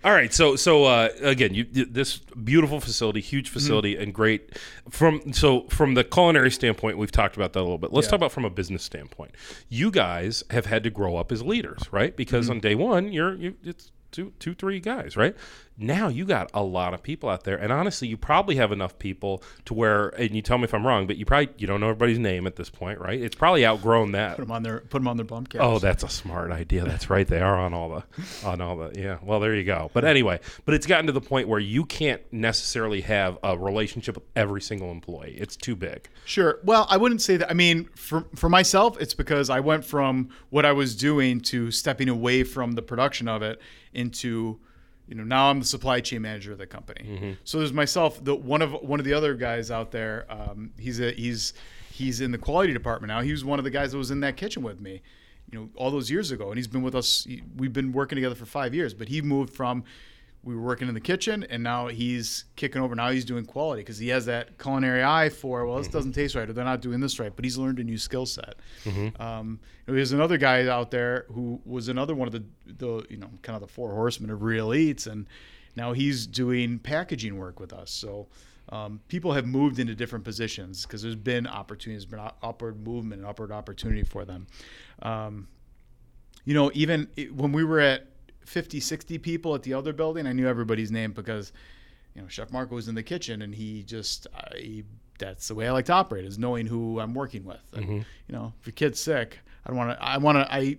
[0.03, 4.03] All right, so so uh, again, you this beautiful facility, huge facility, Mm-hmm.
[4.03, 4.57] and great
[4.89, 7.91] from so from the culinary standpoint, we've talked about that a little bit.
[7.93, 8.11] Let's Yeah.
[8.11, 9.31] talk about from a business standpoint.
[9.69, 12.15] You guys have had to grow up as leaders, right?
[12.15, 12.51] Because Mm-hmm.
[12.51, 15.35] on day one, you're you it's two two three guys, right?
[15.77, 18.97] Now you got a lot of people out there, and honestly, you probably have enough
[18.97, 21.79] people to where, and you tell me if I'm wrong, but you probably you don't
[21.79, 23.21] know everybody's name at this point, right?
[23.21, 24.37] It's probably outgrown that.
[24.37, 25.63] put them on their put 'em on their bump caps.
[25.63, 26.83] Oh, that's a smart idea.
[26.83, 27.27] That's right.
[27.27, 28.99] They are on all the, on all the.
[28.99, 29.19] Yeah.
[29.21, 29.91] Well, there you go.
[29.93, 34.15] But anyway, but it's gotten to the point where you can't necessarily have a relationship
[34.15, 35.37] with every single employee.
[35.37, 36.09] It's too big.
[36.25, 36.57] Sure.
[36.63, 37.51] Well, I wouldn't say that.
[37.51, 41.69] I mean, for for myself, it's because I went from what I was doing to
[41.69, 43.61] stepping away from the production of it
[43.93, 44.59] into,
[45.07, 47.37] you know, now I'm the supply chain manager of the company.
[47.43, 48.23] So there's myself.
[48.23, 50.25] The one of one of the other guys out there.
[50.29, 51.53] Um, he's a he's
[51.91, 53.21] he's in the quality department now.
[53.21, 55.01] He was one of the guys that was in that kitchen with me,
[55.51, 57.25] you know, all those years ago, and he's been with us.
[57.55, 59.83] We've been working together for five years, but he moved from
[60.47, 62.95] we were working in the kitchen and now he's kicking over.
[62.95, 66.35] Now he's doing quality because he has that culinary eye for well this doesn't taste
[66.35, 68.55] right or they're not doing this right but he's learned a new skill set.
[69.19, 73.29] Um, there's another guy out there who was another one of the, the you know
[73.41, 75.27] kind of the four horsemen of real eats and
[75.75, 77.91] now he's doing packaging work with us.
[77.91, 78.27] So
[78.69, 83.29] um, people have moved into different positions because there's been opportunities been upward movement and
[83.29, 84.47] upward opportunity for them.
[85.01, 85.47] Um,
[86.45, 88.07] you know, even when we were at
[88.47, 91.51] 50, 60 people at the other building, I knew everybody's name because,
[92.15, 94.83] you know, Chef Marco was in the kitchen and he just, I,
[95.19, 97.61] that's the way I like to operate is knowing who I'm working with.
[97.73, 97.95] And, mm-hmm.
[97.95, 100.77] you know, if your kid's sick, I don't want to, I want to, I,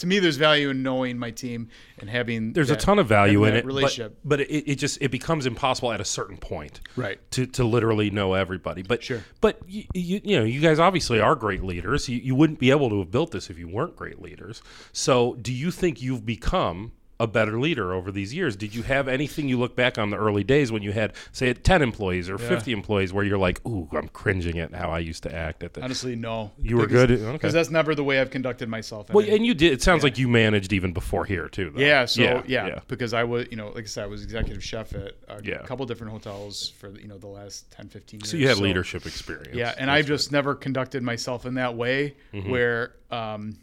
[0.00, 2.52] to me, there's value in knowing my team and having.
[2.52, 4.18] There's that- a ton of value in it, Relationship.
[4.24, 6.80] but, but it, it just it becomes impossible at a certain point.
[6.96, 7.18] Right.
[7.32, 9.22] To, to literally know everybody, but Sure.
[9.40, 12.08] but you, you, you know you guys obviously are great leaders.
[12.08, 14.62] You, you wouldn't be able to have built this if you weren't great leaders.
[14.92, 18.56] So, do you think you've become a better leader over these years?
[18.56, 21.52] Did you have anything you look back on the early days when you had, say,
[21.52, 25.22] 10 employees or 50 employees where you're like, ooh, I'm cringing at how I used
[25.24, 25.76] to act at.
[25.78, 26.50] Honestly, no.
[26.58, 27.10] You were good?
[27.12, 27.32] Okay.
[27.32, 29.10] Because that's never the way I've conducted myself.
[29.10, 29.72] Well, any- and you did.
[29.74, 31.70] It sounds like you managed even before here, too.
[31.70, 31.80] Though.
[31.80, 32.80] Yeah, so yeah, yeah.
[32.88, 35.58] because I was, you know, like I said, I was executive chef at a Yeah.
[35.58, 38.30] couple different hotels for you know the last 10, 15 years.
[38.30, 39.54] So you had leadership experience.
[39.54, 42.50] Yeah, and I've just never conducted myself in that way Mm-hmm.
[42.50, 43.58] where um,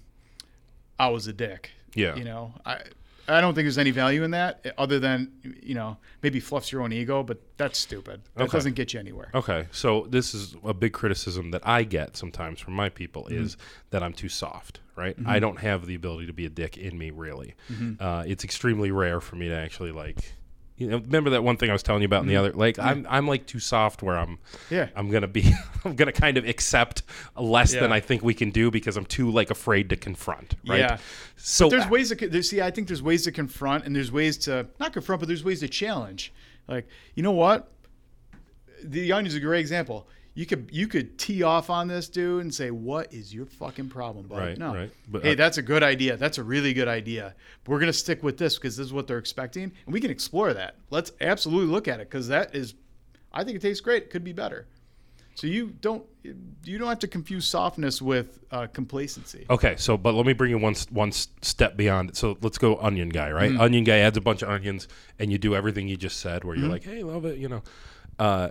[1.00, 1.72] I was a dick.
[1.96, 2.15] Yeah.
[2.15, 2.82] you know, I
[3.30, 6.82] I don't think there's any value in that other than you know maybe fluffs your
[6.82, 8.22] own ego, but that's stupid.
[8.36, 8.52] That Okay.
[8.58, 9.30] doesn't get you anywhere.
[9.36, 13.44] Okay, so this is a big criticism that I get sometimes from my people Mm-hmm.
[13.44, 13.58] is
[13.90, 15.16] that I'm too soft, right?
[15.26, 17.56] I don't have the ability to be a dick in me, really.
[17.72, 18.02] Mm-hmm.
[18.02, 20.34] Uh, it's extremely rare for me to actually like
[20.78, 22.54] You know, remember that one thing I was telling you about in the other?
[22.54, 24.38] Like, I'm I'm like too soft where I'm.
[24.38, 24.74] Mm-hmm.
[24.76, 24.90] Yeah.
[24.96, 25.52] I'm gonna be.
[25.86, 27.02] I'm gonna kind of accept
[27.36, 30.54] less than I think we can do because I'm too like afraid to confront.
[30.68, 30.80] Right.
[30.80, 30.98] Yeah.
[31.36, 32.62] So there's ways to see.
[32.62, 35.62] I think there's ways to confront, and there's ways to not confront, but there's ways
[35.62, 36.32] to challenge.
[36.68, 37.72] Like, you know what?
[38.84, 40.08] The onion's is a great example.
[40.38, 43.89] You could you could tee off on this dude and say, "What is your fucking
[43.89, 44.71] problem, bud?" Right, no.
[44.71, 44.91] right.
[45.10, 46.15] But, hey, uh, that's a good idea.
[46.15, 47.34] That's a really good idea.
[47.63, 50.12] But we're gonna stick with this because this is what they're expecting, and we can
[50.12, 50.76] explore that.
[50.91, 52.76] Let's absolutely look at it because that is,
[53.34, 54.04] I think it tastes great.
[54.04, 54.67] It could be better.
[55.34, 56.04] So you don't
[56.63, 59.47] you don't have to confuse softness with uh, complacency.
[59.50, 62.15] Okay, so but let me bring you one one step beyond.
[62.15, 63.50] So let's go onion guy, right?
[63.52, 63.62] Mm-hmm.
[63.62, 66.56] Onion guy adds a bunch of onions, and you do everything you just said, where
[66.56, 66.63] Mm-hmm.
[66.63, 67.63] you're like, "Hey, love it," you know.
[68.19, 68.50] Uh,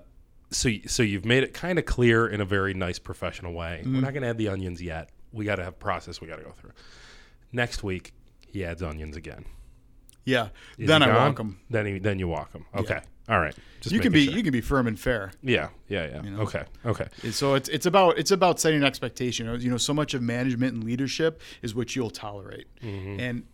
[0.51, 3.81] so so you've made it kind of clear in a very nice professional way.
[3.83, 3.95] Mm-hmm.
[3.95, 5.11] We're not going to add the onions yet.
[5.33, 6.21] We got to have process.
[6.21, 6.73] We got to go through.
[7.53, 8.13] Next week,
[8.47, 9.45] he adds onions again.
[10.25, 10.49] Yeah.
[10.79, 11.15] Is then I gone?
[11.17, 11.61] walk them.
[11.71, 12.65] Then he, then you walk them.
[12.75, 13.55] Okay, all right.
[13.81, 14.35] Just You can be sure.
[14.37, 15.33] you can be firm and fair.
[15.43, 16.39] yeah, yeah, yeah.
[16.41, 17.07] Okay, okay.
[17.23, 19.47] And So it's it's about it's about setting an expectation.
[19.61, 23.21] You know, so much of management and leadership is what you'll tolerate, Mm-hmm.
[23.21, 23.45] and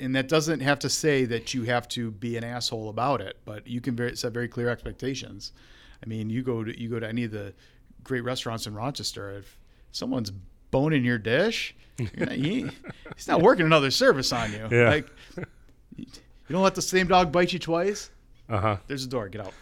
[0.00, 3.38] and that doesn't have to say that you have to be an asshole about it,
[3.44, 5.52] but you can very, set very clear expectations.
[6.04, 7.54] I mean, you go to you go to any of the
[8.02, 9.38] great restaurants in Rochester.
[9.38, 9.58] If
[9.90, 10.30] someone's
[10.70, 11.74] boning your dish,
[12.16, 12.68] not, he,
[13.16, 14.68] he's not working another service on you.
[14.70, 14.90] Yeah.
[14.90, 15.08] Like
[15.96, 16.06] you
[16.50, 18.10] don't let the same dog bite you twice.
[18.48, 18.76] Uh huh.
[18.86, 19.28] There's a door.
[19.28, 19.54] Get out.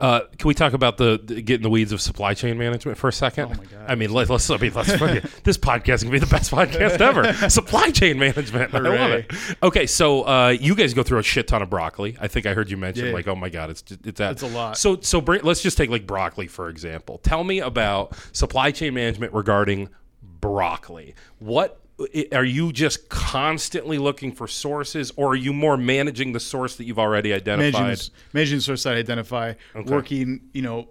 [0.00, 3.08] Uh, can we talk about the, the getting the weeds of supply chain management for
[3.08, 3.44] a second?
[3.44, 3.84] Oh my God.
[3.86, 4.48] I mean, let, let's.
[4.48, 4.88] I mean, let's.
[5.44, 7.32] this podcast can be the best podcast ever.
[7.50, 8.74] supply chain management.
[8.74, 9.30] I love it.
[9.62, 12.16] Okay, so uh, you guys go through a shit ton of broccoli.
[12.20, 13.12] I think I heard you mention Yeah.
[13.12, 14.32] like, oh my god, it's it's that.
[14.32, 14.78] It's a lot.
[14.78, 17.18] So so bring, let's just take like broccoli for example.
[17.18, 19.90] Tell me about supply chain management regarding
[20.22, 21.14] broccoli.
[21.38, 21.78] What
[22.32, 26.84] are you just constantly looking for sources, or are you more managing the source that
[26.84, 27.72] you've already identified?
[27.82, 29.54] managing, managing the source side identify,
[29.86, 30.88] working, you know,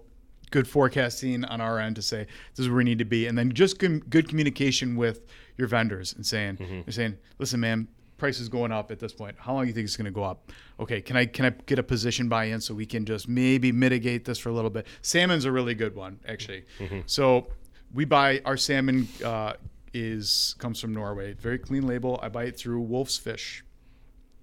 [0.50, 3.36] good forecasting on our end to say this is where we need to be, and
[3.38, 6.74] then just com- good communication with your vendors and saying, Mm-hmm.
[6.86, 7.86] you're saying, listen, man,
[8.18, 9.34] price is going up at this point.
[9.38, 10.50] How long do you think it's going to go up?
[10.78, 13.72] Okay, can I can I get a position buy in so we can just maybe
[13.72, 14.86] mitigate this for a little bit?
[15.02, 16.64] Salmon's a really good one, actually.
[16.78, 17.00] Mm-hmm.
[17.06, 17.48] So
[17.92, 19.54] we buy our salmon uh,
[19.92, 22.18] is comes from Norway, very clean label.
[22.22, 23.64] I buy it through Wolf's Fish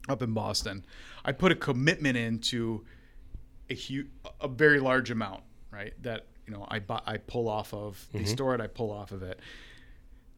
[0.09, 0.85] up in Boston.
[1.25, 2.85] I put a commitment into
[3.69, 4.07] a huge,
[4.41, 5.93] a very large amount, right?
[6.03, 8.07] That you know, I buy, I pull off of.
[8.13, 9.39] They store it, I pull off of it.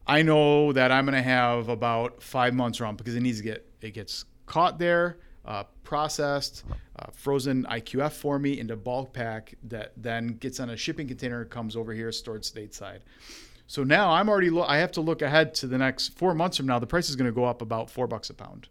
[0.06, 3.44] I know that I'm going to have about five months around because it needs to
[3.44, 6.64] get it gets caught there, uh, processed,
[6.98, 11.44] uh, frozen IQF for me into bulk pack that then gets on a shipping container,
[11.44, 13.00] comes over here, stored stateside.
[13.70, 16.56] So now I'm already lo- I have to look ahead to the next four months
[16.56, 16.80] from now.
[16.80, 18.68] The price is going to go up about four bucks a pound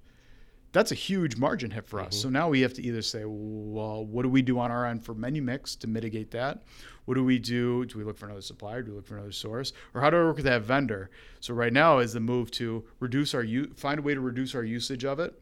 [0.72, 2.16] that's a huge margin hit for us.
[2.16, 5.04] So now we have to either say, well, what do we do on our end
[5.04, 6.64] for menu mix to mitigate that?
[7.06, 7.86] What do we do?
[7.86, 8.84] Do we look for another supplier?
[8.84, 9.74] Do we look for another source?
[9.96, 11.10] Or how do I work with that vendor?
[11.40, 14.54] So right now is the move to reduce our u- find a way to reduce
[14.54, 15.42] our usage of it.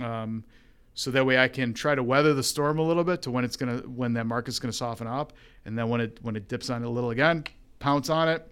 [0.00, 0.44] Um,
[0.94, 3.44] so that way I can try to weather the storm a little bit to when
[3.44, 5.32] it's gonna when that market's gonna soften up,
[5.64, 7.44] and then when it when it dips on it a little again,
[7.80, 8.48] pounce on it,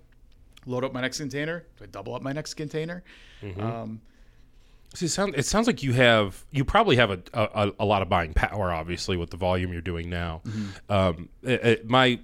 [0.66, 3.02] load up my next container, do I double up my next container?
[3.60, 4.00] Um,
[4.94, 8.00] See, it, sound, it sounds like you have you probably have a, a, a lot
[8.00, 10.40] of buying power, obviously, with the volume you're doing now.
[10.88, 12.18] Um, it- it- my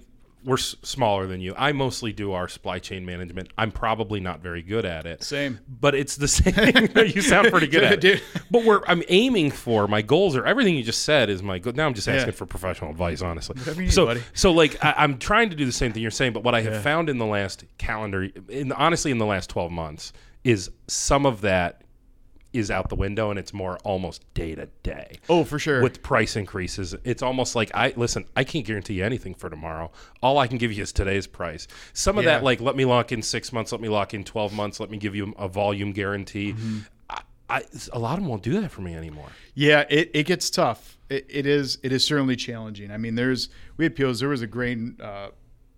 [0.45, 1.53] we're s- smaller than you.
[1.57, 3.49] I mostly do our supply chain management.
[3.57, 5.23] I'm probably not very good at it.
[5.23, 5.59] Same.
[5.67, 6.89] but it's the same.
[7.15, 8.01] you sound pretty good at it.
[8.01, 8.21] Dude.
[8.51, 11.73] But we're I'm aiming for my goals are everything you just said is my goal.
[11.73, 12.35] Now I'm just asking Yeah.
[12.37, 13.55] for professional advice, honestly.
[13.57, 14.21] Whatever you need, so buddy.
[14.33, 16.61] so like I, I'm trying to do the same thing you're saying, but what I
[16.61, 16.81] have Yeah.
[16.81, 21.41] found in the last calendar, in honestly in the last 12 months, is some of
[21.41, 21.81] that
[22.57, 25.81] is out the window and it's more almost day to day Oh, for sure.
[25.81, 26.95] with price increases.
[27.03, 28.25] It's almost like I listen.
[28.35, 29.91] I can't guarantee you anything for tomorrow.
[30.21, 31.67] All I can give you is today's price.
[31.93, 32.35] Some of Yeah.
[32.35, 34.89] that, like let me lock in six months, let me lock in twelve months, let
[34.89, 36.53] me give you a volume guarantee.
[36.53, 36.79] Mm-hmm.
[37.09, 37.63] I, I,
[37.93, 39.29] a lot of them won't do that for me anymore.
[39.53, 40.97] Yeah, it, it gets tough.
[41.09, 42.89] It, it is it is certainly challenging.
[42.91, 44.19] I mean, there's we had POs.
[44.19, 45.27] There was a grain uh,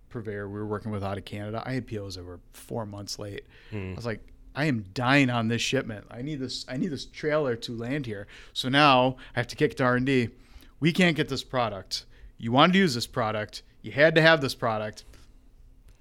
[0.08, 1.62] purveyor we were working with out of Canada.
[1.66, 3.42] I had POs that were four months late.
[3.72, 4.20] I was like,
[4.58, 6.04] I am dying on this shipment.
[6.10, 6.66] I need this.
[6.68, 8.26] I need this trailer to land here.
[8.52, 10.30] So now I have to kick to R and D.
[10.80, 12.06] We can't get this product.
[12.38, 13.62] You wanted to use this product.
[13.82, 15.04] You had to have this product.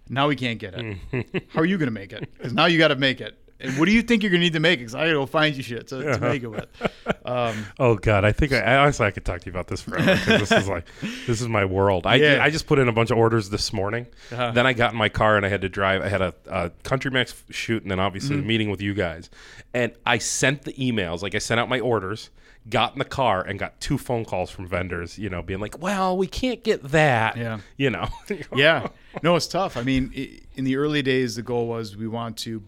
[0.10, 0.98] Now we can't get it.
[1.12, 1.38] Hmm.
[1.50, 2.34] How are you going to make it?
[2.36, 3.38] Because now you got to make it.
[3.60, 4.80] And what do you think you're going to need to make?
[4.80, 6.67] Because I go find you shit to, to make it with.
[7.26, 9.82] Um, Oh God, I think I, I honestly I could talk to you about this
[9.82, 10.15] forever.
[10.15, 10.86] 'cause this is like
[11.26, 12.06] this is my world.
[12.06, 12.39] I Yeah.
[12.41, 14.08] I just put in a bunch of orders this morning.
[14.32, 14.52] Uh-huh.
[14.52, 16.02] Then I got in my car and I had to drive.
[16.02, 18.41] I had a, a Country Max shoot and then obviously Mm-hmm.
[18.43, 19.30] the meeting with you guys.
[19.74, 22.30] And I sent the emails like I sent out my orders,
[22.70, 25.80] got in the car and got two phone calls from vendors, you know, being like,
[25.82, 27.60] "Well, we can't get that." Yeah.
[27.78, 28.08] You know.
[28.56, 28.88] yeah.
[29.24, 29.76] No, it's tough.
[29.78, 32.63] I mean, i in the early days, the goal was we want to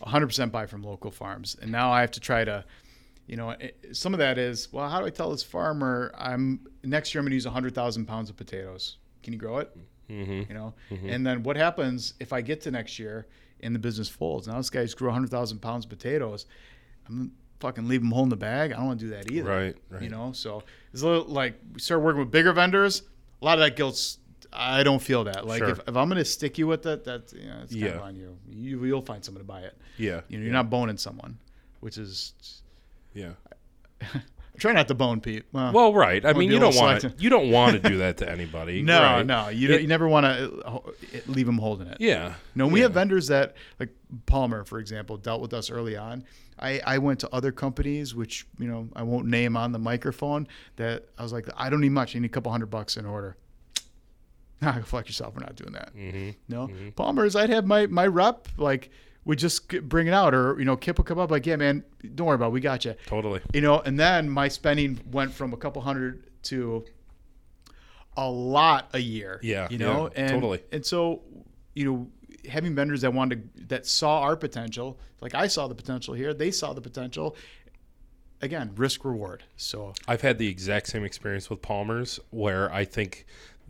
[0.00, 2.64] 100% buy from local farms, and now I have to try to,
[3.26, 6.60] you know, it, some of that is well, how do I tell this farmer I'm
[6.82, 8.98] next year I'm going to use 100,000 pounds of potatoes?
[9.22, 9.76] Can you grow it?
[10.08, 10.42] Mm-hmm.
[10.48, 13.26] You know, and then what happens if I get to next year
[13.60, 14.48] and the business folds?
[14.48, 16.46] Now this guy's grew 100,000 pounds of potatoes.
[17.06, 18.72] I'm fucking leave him holding the bag.
[18.72, 19.48] I don't want to do that either.
[19.48, 20.02] Right, right.
[20.02, 23.02] You know, so it's a little like we start working with bigger vendors.
[23.40, 24.18] A lot of that guilt's.
[24.52, 25.46] I don't feel that.
[25.46, 25.68] Like Sure.
[25.70, 27.90] if, if I'm going to stick you with it, that's you know, it's kind Yeah.
[27.90, 28.36] of on you.
[28.48, 28.84] you.
[28.84, 29.76] You'll find someone to buy it.
[29.96, 30.22] yeah.
[30.28, 31.38] You know, you're not boning someone,
[31.80, 32.34] which is.
[33.14, 33.32] Yeah.
[34.58, 35.44] Try not to bone Pete.
[35.52, 36.22] Well, Well, right.
[36.26, 37.14] I mean, you don't want to.
[37.18, 38.82] You don't want to do that to anybody.
[38.82, 39.24] no, right?
[39.24, 40.82] no, you, It- you never want uh, to
[41.28, 41.96] leave them holding it.
[42.00, 42.34] Yeah.
[42.54, 42.84] No, we yeah.
[42.86, 43.88] have vendors that, like
[44.26, 46.24] Palmer, for example, dealt with us early on.
[46.58, 50.46] I, I went to other companies, which you know I won't name on the microphone.
[50.76, 52.14] That I was like, I don't need much.
[52.14, 53.36] I need a couple hundred bucks in order.
[54.62, 55.34] Nah, go fuck yourself.
[55.34, 55.94] We're not doing that.
[55.96, 56.30] Mm-hmm.
[56.48, 57.34] No, Palmer's.
[57.34, 58.90] I'd have my my rep like
[59.24, 61.84] would just bring it out, or you know, Kip would come up like, yeah, man,
[62.14, 62.52] don't worry about, it.
[62.52, 62.94] we got you.
[63.06, 63.40] Totally.
[63.54, 66.84] You know, and then my spending went from a couple hundred to
[68.16, 69.40] a lot a year.
[69.42, 70.62] Yeah, you know, yeah, and totally.
[70.72, 71.22] and so
[71.74, 72.08] you know,
[72.48, 76.34] having vendors that wanted to, that saw our potential, like I saw the potential here,
[76.34, 77.36] they saw the potential.
[78.42, 79.44] Again, risk reward.
[79.56, 83.26] So I've had the exact same experience with Palmer's where I think, th-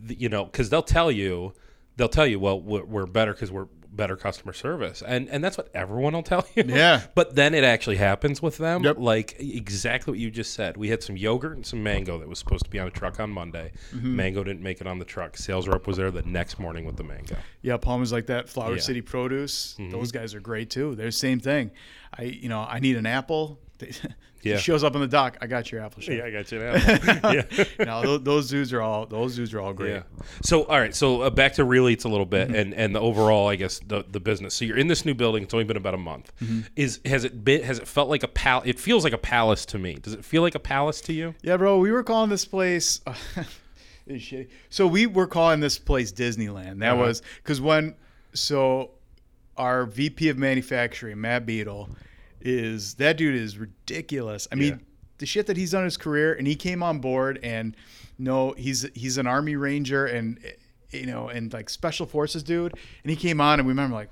[0.07, 1.53] you know, because they'll tell you,
[1.97, 5.57] they'll tell you, well, we're, we're better because we're better customer service, and and that's
[5.57, 6.63] what everyone will tell you.
[6.65, 7.01] Yeah.
[7.13, 8.83] But then it actually happens with them.
[8.83, 8.97] Yep.
[8.99, 10.77] Like exactly what you just said.
[10.77, 13.19] We had some yogurt and some mango that was supposed to be on a truck
[13.19, 13.73] on Monday.
[13.93, 14.15] Mm-hmm.
[14.15, 15.37] Mango didn't make it on the truck.
[15.37, 17.35] Sales rep was there the next morning with the mango.
[17.61, 18.49] Yeah, Palmer's like that.
[18.49, 18.77] Flower Yeah.
[18.77, 18.81] Mm-hmm.
[18.81, 20.95] City Produce, those guys are great too.
[20.95, 21.71] They're the same thing.
[22.17, 23.59] I, you know, I need an apple.
[23.81, 23.91] They,
[24.43, 24.55] Yeah.
[24.55, 25.37] He shows up in the dock.
[25.39, 26.01] I got your apple.
[26.01, 26.73] Yeah, I got you now.
[27.31, 27.63] yeah.
[27.85, 29.91] no, those, those dudes are all those zoos are all great.
[29.93, 30.01] Yeah.
[30.41, 30.95] So all right.
[30.95, 32.51] So uh, back to Real Eats a little Mm-hmm.
[32.51, 34.55] bit, and and the overall, I guess the the business.
[34.55, 35.43] So you're in this new building.
[35.43, 36.31] It's only been about a month.
[36.41, 36.61] Mm-hmm.
[36.75, 37.61] Is has it been?
[37.61, 38.63] Has it felt like a pal?
[38.65, 39.93] It feels like a palace to me.
[40.01, 41.35] Does it feel like a palace to you?
[41.43, 41.77] Yeah, bro.
[41.77, 42.99] We were calling this place.
[44.09, 44.49] shitty.
[44.71, 46.79] So we were calling this place Disneyland.
[46.79, 47.01] That Uh-huh.
[47.03, 47.95] was because when
[48.33, 48.91] so
[49.57, 51.89] our VP of manufacturing, Matt Beadle,
[52.43, 54.47] is that dude is ridiculous.
[54.51, 54.61] I Yeah.
[54.71, 54.81] mean,
[55.17, 57.75] the shit that he's done in his career, and he came on board, and
[58.17, 60.39] no, he's he's an Army Ranger, and
[60.91, 62.73] you know, and like special forces dude,
[63.03, 64.09] and he came on, and we remember like,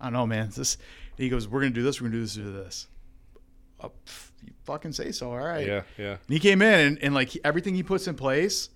[0.00, 0.50] I don't know, man.
[0.54, 0.76] This
[1.16, 2.86] And he goes, we're gonna do this, we're gonna do this, do this.
[3.80, 5.30] Oh, pff, you fucking say so.
[5.30, 5.66] All right.
[5.66, 5.82] Yeah.
[5.96, 6.10] Yeah.
[6.12, 8.70] And he came in and, and like he- everything he puts in place,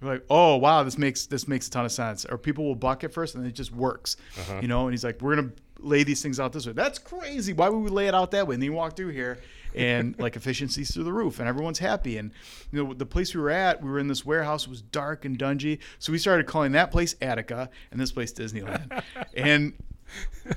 [0.00, 2.24] we're like, oh wow, this makes this makes a ton of sense.
[2.24, 4.58] Or people will buck it first and it just works, Uh-huh.
[4.62, 4.82] you know.
[4.86, 6.72] And he's like, we're gonna lay these things out this way.
[6.72, 7.52] That's crazy.
[7.52, 8.54] Why would we lay it out that way?
[8.54, 9.38] And then you walk through here,
[9.74, 12.18] and like efficiencies through the roof, and everyone's happy.
[12.18, 12.32] And
[12.72, 15.24] you know the place we were at, we were in this warehouse, it was dark
[15.24, 19.02] and dungy, so we started calling that place Attica and this place Disneyland.
[19.36, 19.72] and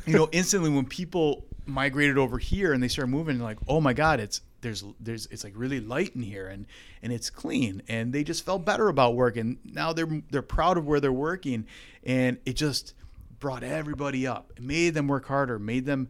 [0.05, 3.93] you know, instantly when people migrated over here and they started moving, like, oh my
[3.93, 6.67] God, it's there's there's it's like really light in here and
[7.01, 9.57] and it's clean and they just felt better about working.
[9.65, 11.65] Now they're they're proud of where they're working,
[12.03, 12.93] and it just
[13.41, 14.53] brought everybody up.
[14.61, 16.07] Made them work harder, made them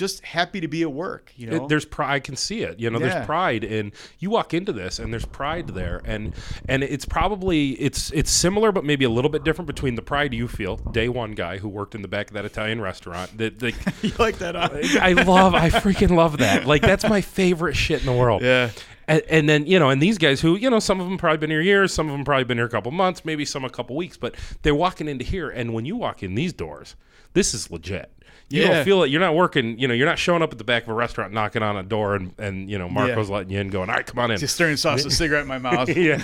[0.00, 1.32] just happy to be at work.
[1.36, 2.14] You know, It- there's pride.
[2.14, 2.80] I can see it.
[2.80, 3.10] You know, Yeah.
[3.10, 6.32] there's pride in you walk into this, and there's pride there, and
[6.68, 10.34] and it's probably it's it's similar, but maybe a little bit different between the pride
[10.34, 13.38] you feel, day one guy who worked in the back of that Italian restaurant.
[13.38, 13.72] That the,
[14.02, 14.56] you like that?
[14.56, 14.70] Huh?
[15.00, 16.66] I love, I freaking love that.
[16.66, 18.42] Like that's my favorite shit in the world.
[18.42, 18.70] Yeah.
[19.08, 21.38] And, and then you know, and these guys who you know, some of them probably
[21.38, 23.70] been here years, some of them probably been here a couple months, maybe some a
[23.70, 26.94] couple weeks, but they're walking into here, and when you walk in these doors,
[27.32, 28.10] this is legit.
[28.52, 28.68] You Yeah.
[28.74, 29.10] don't feel it.
[29.10, 29.78] You're not working.
[29.78, 31.82] You know, you're not showing up at the back of a restaurant, knocking on a
[31.84, 34.38] door, and and you know, Marco's letting you in, going, "All right, come on in."
[34.38, 35.88] Just stirring sauce, a cigarette in my mouth.
[35.96, 36.20] yeah,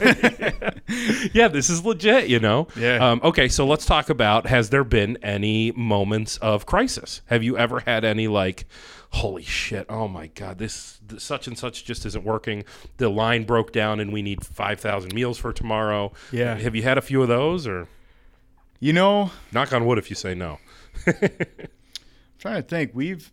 [1.32, 1.46] yeah.
[1.48, 2.28] This is legit.
[2.28, 2.66] You know.
[2.76, 2.96] Yeah.
[2.96, 7.22] Um, okay, so let's talk about: Has there been any moments of crisis?
[7.26, 8.66] Have you ever had any like,
[9.10, 9.86] holy shit?
[9.88, 12.64] Oh my god, this, this such and such just isn't working.
[12.96, 16.12] The line broke down, and we need five thousand meals for tomorrow.
[16.32, 16.56] Yeah.
[16.58, 17.86] Have you had a few of those, or
[18.80, 20.58] You know, knock on wood if you say no?
[22.36, 22.90] I'm trying to think.
[22.94, 23.32] We've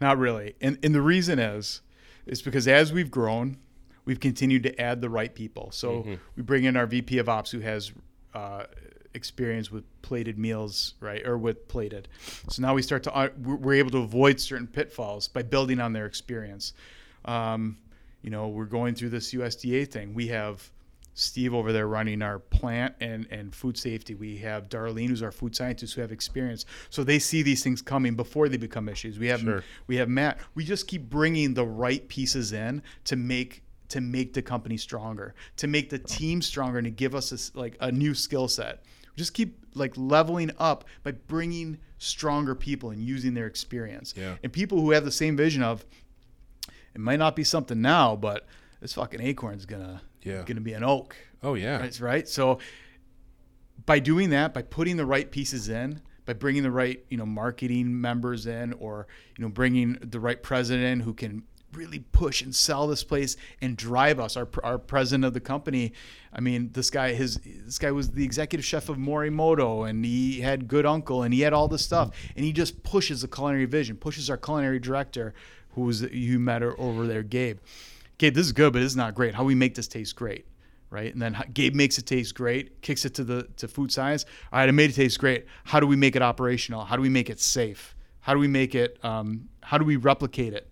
[0.00, 1.80] not really, and and the reason is,
[2.26, 3.58] is because as we've grown,
[4.04, 5.70] we've continued to add the right people.
[5.72, 6.02] So
[6.36, 7.92] we bring in our VP of Ops who has
[8.34, 8.64] uh,
[9.14, 12.08] experience with plated meals, right, or with plated.
[12.48, 15.80] So now we start to uh, we're we're able to avoid certain pitfalls by building
[15.80, 16.74] on their experience.
[17.24, 17.78] Um,
[18.22, 20.14] you know, we're going through this USDA thing.
[20.14, 20.70] We have
[21.14, 24.14] Steve over there running our plant and, and food safety.
[24.14, 26.66] We have Darlene, who's our food scientist, who have experience.
[26.90, 29.18] So they see these things coming before they become issues.
[29.18, 29.62] We have Sure.
[29.86, 30.38] we have Matt.
[30.54, 35.34] We just keep bringing the right pieces in to make to make the company stronger,
[35.56, 38.82] to make the team stronger, and to give us this, like a new skill set.
[39.14, 44.14] Just keep like leveling up by bringing stronger people and using their experience.
[44.16, 44.34] Yeah.
[44.42, 45.84] And people who have the same vision of
[46.94, 48.46] it might not be something now, but
[48.80, 50.42] this fucking acorn's gonna Yeah.
[50.44, 51.16] gonna be an oak.
[51.42, 51.78] Oh yeah.
[51.78, 52.28] Right, right.
[52.28, 52.58] So
[53.86, 57.26] by doing that, by putting the right pieces in, by bringing the right you know
[57.26, 59.06] marketing members in, or
[59.36, 63.76] you know bringing the right president who can really push and sell this place and
[63.76, 64.36] drive us.
[64.36, 65.92] Our, our president of the company,
[66.32, 70.40] I mean, this guy his this guy was the executive chef of Morimoto, and he
[70.40, 73.66] had Good Uncle, and he had all this stuff, and he just pushes the culinary
[73.66, 75.34] vision, pushes our culinary director,
[75.70, 77.58] who was you met her over there, Gabe.
[78.18, 79.34] Gabe, this is good, but it's not great.
[79.34, 80.46] How do we make this taste great?
[80.90, 81.12] right?
[81.12, 84.24] And then Gabe makes it taste great, kicks it to the to food science.
[84.52, 85.44] All right, I made it taste great.
[85.64, 86.84] How do we make it operational?
[86.84, 87.96] How do we make it safe?
[88.20, 89.04] How do we make it?
[89.04, 90.68] Um, how do we replicate it?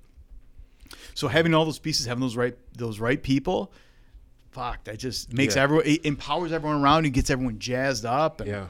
[1.14, 3.72] So having all those pieces, having those right those right people,
[4.52, 5.62] fuck, that just makes Yeah.
[5.64, 8.40] everyone it empowers everyone around you, gets everyone jazzed up.
[8.42, 8.66] And Yeah.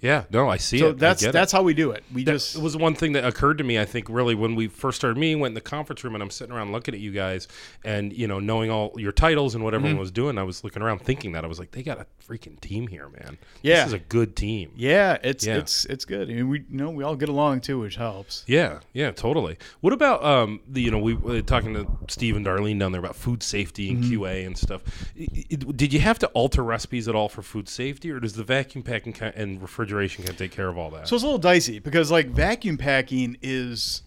[0.00, 0.24] Yeah.
[0.30, 0.98] No, I see So it.
[0.98, 1.50] That's get it.
[1.52, 2.04] how we do it.
[2.12, 3.78] We That just was one thing that occurred to me.
[3.78, 6.30] I think really when we first started meeting, went in the conference room, and I'm
[6.30, 7.48] sitting around looking at you guys,
[7.84, 9.84] and you know, knowing all your titles and what Mm-hmm.
[9.84, 12.06] everyone was doing, I was looking around thinking that I was like, they got a
[12.28, 13.38] freaking team here, man.
[13.62, 13.76] Yeah.
[13.76, 14.70] this is a good team.
[14.76, 15.56] yeah, it's Yeah.
[15.56, 16.30] it's it's good.
[16.30, 18.44] I mean, we you know we all get along too, which helps.
[18.46, 19.56] Yeah, yeah, totally.
[19.80, 23.00] What about um the you know we were talking to Steve and Darlene down there
[23.00, 24.22] about food safety and Mm-hmm.
[24.22, 24.82] QA and stuff.
[25.18, 28.34] I- I- did you have to alter recipes at all for food safety, or does
[28.34, 31.08] the vacuum packing ki- and refrigeration kind of take care of all that?
[31.08, 34.02] So it's a little dicey because like vacuum packing is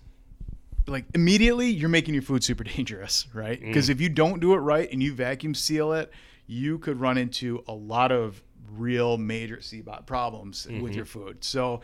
[0.88, 3.62] like immediately you're making your food super dangerous, right?
[3.62, 3.68] Mm.
[3.68, 6.12] Because if you don't do it right and you vacuum seal it,
[6.48, 9.82] you could run into a lot of real major C.
[9.82, 11.20] bot problems with your mm-hmm.
[11.20, 11.44] food.
[11.44, 11.82] So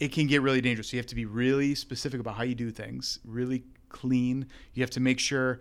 [0.00, 0.90] it can get really dangerous.
[0.90, 4.46] So you have to be really specific about how you do things, really clean.
[4.74, 5.60] You have to make sure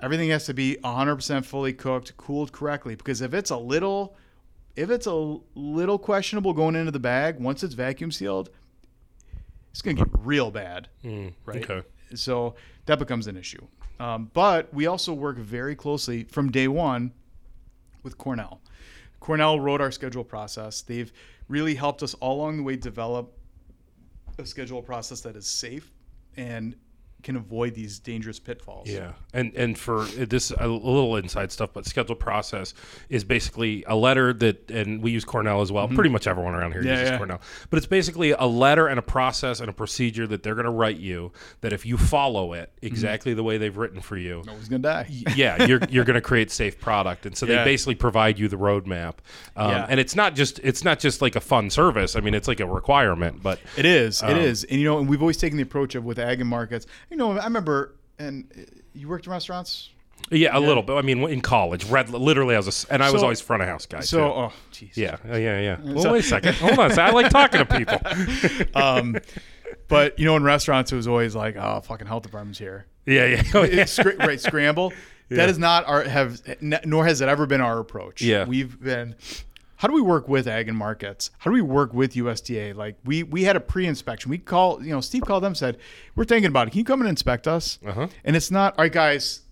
[0.00, 4.16] everything has to be 100% fully cooked, cooled correctly because if it's a little
[4.76, 8.50] if it's a little questionable going into the bag, once it's vacuum sealed,
[9.70, 10.88] it's going to get real bad,
[11.44, 11.68] right?
[11.68, 11.86] okay.
[12.14, 12.54] So
[12.86, 13.66] that becomes an issue.
[14.00, 17.12] Um, but we also work very closely from day one
[18.02, 18.60] with Cornell.
[19.20, 20.82] Cornell wrote our scheduled process.
[20.82, 21.12] They've
[21.48, 23.32] really helped us all along the way develop
[24.38, 25.92] a scheduled process that is safe
[26.36, 26.74] and
[27.24, 28.88] can avoid these dangerous pitfalls.
[28.88, 32.74] Yeah, and and for this a little inside stuff, but scheduled process
[33.08, 35.88] is basically a letter that, and we use Cornell as well.
[35.88, 36.88] Pretty much everyone around here Mm-hmm.
[36.88, 37.16] Yeah, uses yeah.
[37.18, 40.64] Cornell, but it's basically a letter and a process and a procedure that they're going
[40.66, 41.32] to write you.
[41.62, 42.86] That if you follow it Mm-hmm.
[42.86, 45.06] exactly the way they've written for you, No one's going to die.
[45.34, 48.56] yeah, you're you're going to create safe product, and so they basically provide you the
[48.58, 49.14] roadmap.
[49.56, 49.86] Um, Yeah.
[49.88, 52.14] And it's not just it's not just like a fun service.
[52.16, 53.42] I mean, it's like a requirement.
[53.42, 54.22] But It is.
[54.22, 54.64] Um, it is.
[54.64, 56.86] And you know, and we've always taken the approach of with ag and markets.
[57.14, 58.62] You know, I remember, and uh,
[58.92, 59.90] you worked in restaurants.
[60.32, 60.94] yeah, a little bit.
[60.94, 63.68] I mean, in college, read literally I was, a, and I was always front of
[63.68, 64.00] house guy.
[64.00, 64.24] So, too.
[64.24, 64.96] oh, jeez.
[64.96, 65.76] Yeah, uh, yeah, yeah.
[65.80, 66.56] Well, So- wait a second.
[66.56, 66.90] Hold on.
[66.90, 67.08] a sec.
[67.08, 68.66] I like talking to people.
[68.82, 69.16] Um,
[69.86, 72.86] but you know, in restaurants, it was always like, oh, fucking health department's here.
[73.06, 73.42] Yeah, yeah.
[73.54, 73.82] Oh, yeah.
[73.82, 74.92] It's scra- right, scramble.
[75.30, 75.38] Yeah.
[75.38, 78.20] That is not our have, nor has it ever been our approach.
[78.20, 78.44] Yeah.
[78.44, 79.14] we've been.
[79.84, 81.30] How do we work with ag and markets?
[81.36, 82.74] How do we work with USDA?
[82.74, 84.30] Like we we had a pre-inspection.
[84.30, 85.76] We call you know Steve called them said
[86.16, 86.70] we're thinking about it.
[86.70, 87.78] Can you come and inspect us?
[87.86, 88.08] Uh-huh.
[88.24, 89.42] And it's not all right, guys.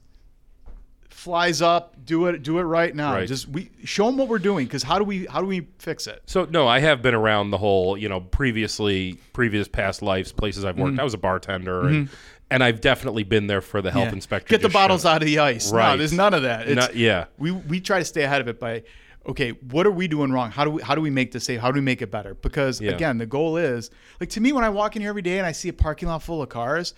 [1.11, 3.13] Flies up, do it, do it right now.
[3.13, 3.29] Right.
[3.29, 6.07] Just we show them what we're doing because how do we how do we fix
[6.07, 6.23] it?
[6.25, 10.65] So no, I have been around the whole, you know, previously, previous past lives, places
[10.65, 10.83] I've Mm-hmm.
[10.85, 10.99] worked.
[10.99, 12.09] I was a bartender, and
[12.51, 14.13] and I've definitely been there for the health Yeah.
[14.15, 14.49] inspector.
[14.49, 15.71] Get the bottles show- out of the ice.
[15.71, 15.91] Right.
[15.93, 16.69] No, there's none of that.
[16.69, 17.27] It's, Not- yeah.
[17.37, 18.83] We we try to stay ahead of it by
[19.27, 20.51] okay, what are we doing wrong?
[20.51, 21.61] How do we how do we make this safe?
[21.61, 22.35] How do we make it better?
[22.35, 22.93] Because Yeah.
[22.93, 25.47] again, the goal is like to me when I walk in here every day and
[25.47, 26.95] I see a parking lot full of cars,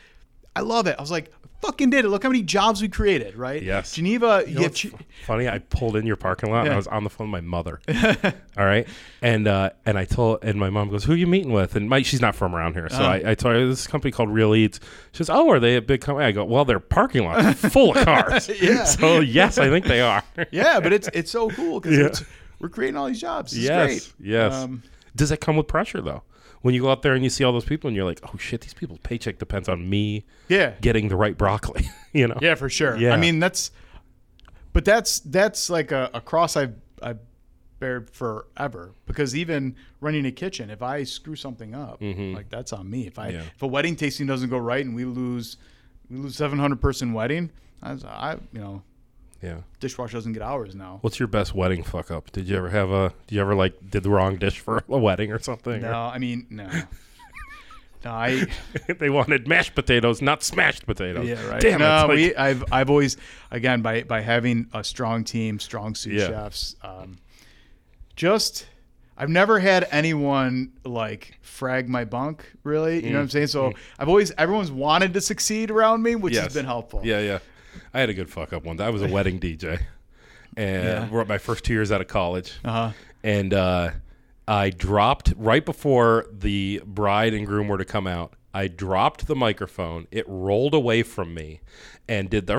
[0.56, 0.96] I love it.
[0.98, 1.32] I was like,
[1.64, 2.08] fucking did it.
[2.08, 3.62] Look how many jobs we created, right?
[3.62, 3.92] Yes.
[3.94, 4.92] Geneva, you know have what's Ch-
[5.24, 5.48] funny?
[5.48, 7.80] I pulled in your parking lot and I was on the phone with my mother.
[8.58, 8.86] All right,
[9.22, 11.88] and uh, and I told and my mom goes, "Who are you meeting with?" And
[11.88, 13.04] my she's not from around here, so Uh-huh.
[13.26, 14.78] I, I told her this company called Real Eats.
[15.12, 17.96] She says, "Oh, are they a big company?" I go, "Well, their parking lot full
[17.96, 18.84] of cars." Yeah.
[18.84, 20.22] So yes, I think they are.
[20.50, 22.26] yeah, but it's it's so cool because Yeah.
[22.60, 23.52] we're creating all these jobs.
[23.52, 24.28] It's yes, great.
[24.30, 24.52] yes.
[24.54, 24.82] Um,
[25.16, 26.22] Does that come with pressure though?
[26.64, 28.38] When you go out there and you see all those people and you're like, "Oh
[28.38, 30.72] shit, these people's paycheck depends on me yeah.
[30.80, 32.38] getting the right broccoli," you know?
[32.40, 32.96] Yeah, for sure.
[32.96, 33.12] Yeah.
[33.12, 33.70] I mean, that's,
[34.72, 37.18] but that's that's like a, a cross I've I've
[37.80, 42.88] bared forever because even running a kitchen, if I screw something up, like that's on
[42.88, 43.06] me.
[43.06, 43.36] If I Mm-hmm.
[43.36, 43.42] Yeah.
[43.56, 45.58] if a wedding tasting doesn't go right and we lose
[46.10, 47.50] we lose seven hundred person wedding,
[47.82, 48.82] I, was- I you know
[49.44, 49.58] Yeah.
[49.80, 50.98] Dishwasher doesn't get hours now.
[51.02, 52.32] What's your best wedding fuck up?
[52.32, 53.12] Did you ever have a?
[53.26, 55.82] Did you ever like did the wrong dish for a wedding or something?
[55.82, 56.68] No, I mean no.
[58.04, 58.46] no, I
[58.98, 61.26] they wanted mashed potatoes, not smashed potatoes.
[61.28, 61.60] yeah right.
[61.60, 62.08] Damn no, it!
[62.08, 63.16] Like, we I've I've always
[63.50, 66.28] again by by having a strong team, strong sous Yeah.
[66.28, 66.76] chefs.
[66.82, 67.18] Um,
[68.16, 68.66] just
[69.16, 72.44] I've never had anyone like frag my bunk.
[72.64, 73.46] Really, you know what I'm saying?
[73.48, 76.36] So I've always everyone's wanted to succeed around me, which Mm.
[76.36, 76.44] Yes.
[76.46, 77.00] has been helpful.
[77.04, 77.38] yeah, yeah.
[77.92, 78.80] I had a good fuck up one.
[78.80, 79.80] I was a wedding DJ,
[80.56, 81.08] and Yeah.
[81.10, 82.52] we're at my first two years out of college.
[82.64, 82.90] Uh huh.
[83.22, 83.90] and uh,
[84.46, 88.34] I dropped right before the bride and groom were to come out.
[88.52, 90.06] I dropped the microphone.
[90.12, 91.60] It rolled away from me,
[92.08, 92.56] and did the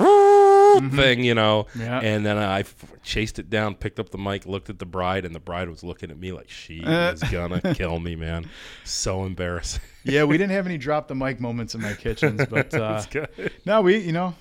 [0.94, 1.68] thing, you know.
[1.70, 1.80] Mm-hmm.
[1.82, 2.00] Yeah.
[2.02, 5.24] And then I f- chased it down, picked up the mic, looked at the bride,
[5.24, 7.14] and the bride was looking at me like she Uh.
[7.14, 8.50] is gonna kill me, man.
[8.84, 9.84] So embarrassing.
[10.04, 13.02] Yeah, we didn't have any drop the mic moments in my kitchens, but uh,
[13.66, 14.36] no, we you know,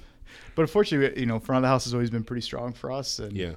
[0.54, 3.18] but unfortunately, you know, front of the house has always been pretty strong for us.
[3.18, 3.54] And, Yeah.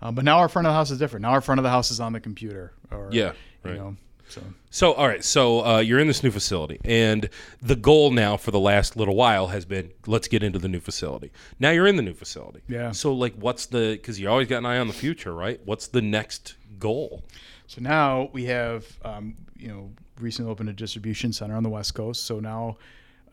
[0.00, 1.22] Uh, but now our front of the house is different.
[1.22, 2.72] Now our front of the house is on the computer.
[2.90, 3.32] Or, Yeah.
[3.64, 3.76] You Right.
[3.78, 3.96] know,
[4.28, 5.24] so So, all right.
[5.24, 7.28] So, uh, you're in this new facility, and
[7.62, 10.78] the goal now for the last little while has been let's get into the new
[10.80, 11.32] facility.
[11.58, 12.60] Now you're in the new facility.
[12.68, 12.92] Yeah.
[12.92, 13.92] So, like, what's the?
[13.92, 15.58] Because you always got an eye on the future, right?
[15.64, 17.24] What's the next goal?
[17.66, 19.90] so now we have um, you know
[20.20, 22.24] recently opened a distribution center on the West Coast.
[22.26, 22.76] So now,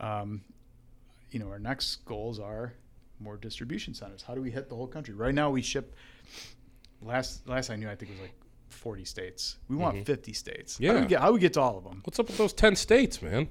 [0.00, 0.40] um,
[1.30, 2.72] you know, our next goals are
[3.20, 4.22] more distribution centers.
[4.22, 5.14] How do we hit the whole country?
[5.14, 5.94] Right now we ship.
[7.02, 8.34] Last last I knew, I think it was like.
[8.68, 9.56] 40 states.
[9.68, 10.76] We want 50 states.
[10.76, 10.96] How do Mm-hmm.
[10.96, 11.00] Yeah.
[11.02, 12.00] we get how do we get to all of them?
[12.04, 13.48] What's up with those ten states, man?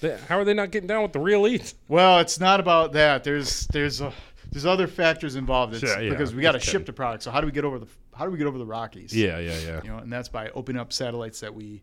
[0.00, 1.74] They- how are they not getting down with the real eats?
[1.88, 3.22] Well, it's not about that.
[3.24, 4.12] There's there's a,
[4.50, 5.74] there's other factors involved.
[5.74, 7.22] It's Sure, yeah, because we got to ship the product.
[7.24, 9.14] So how do we get over the how do we get over the Rockies?
[9.14, 11.82] Yeah, yeah, yeah, You know, and that's by opening up satellites that we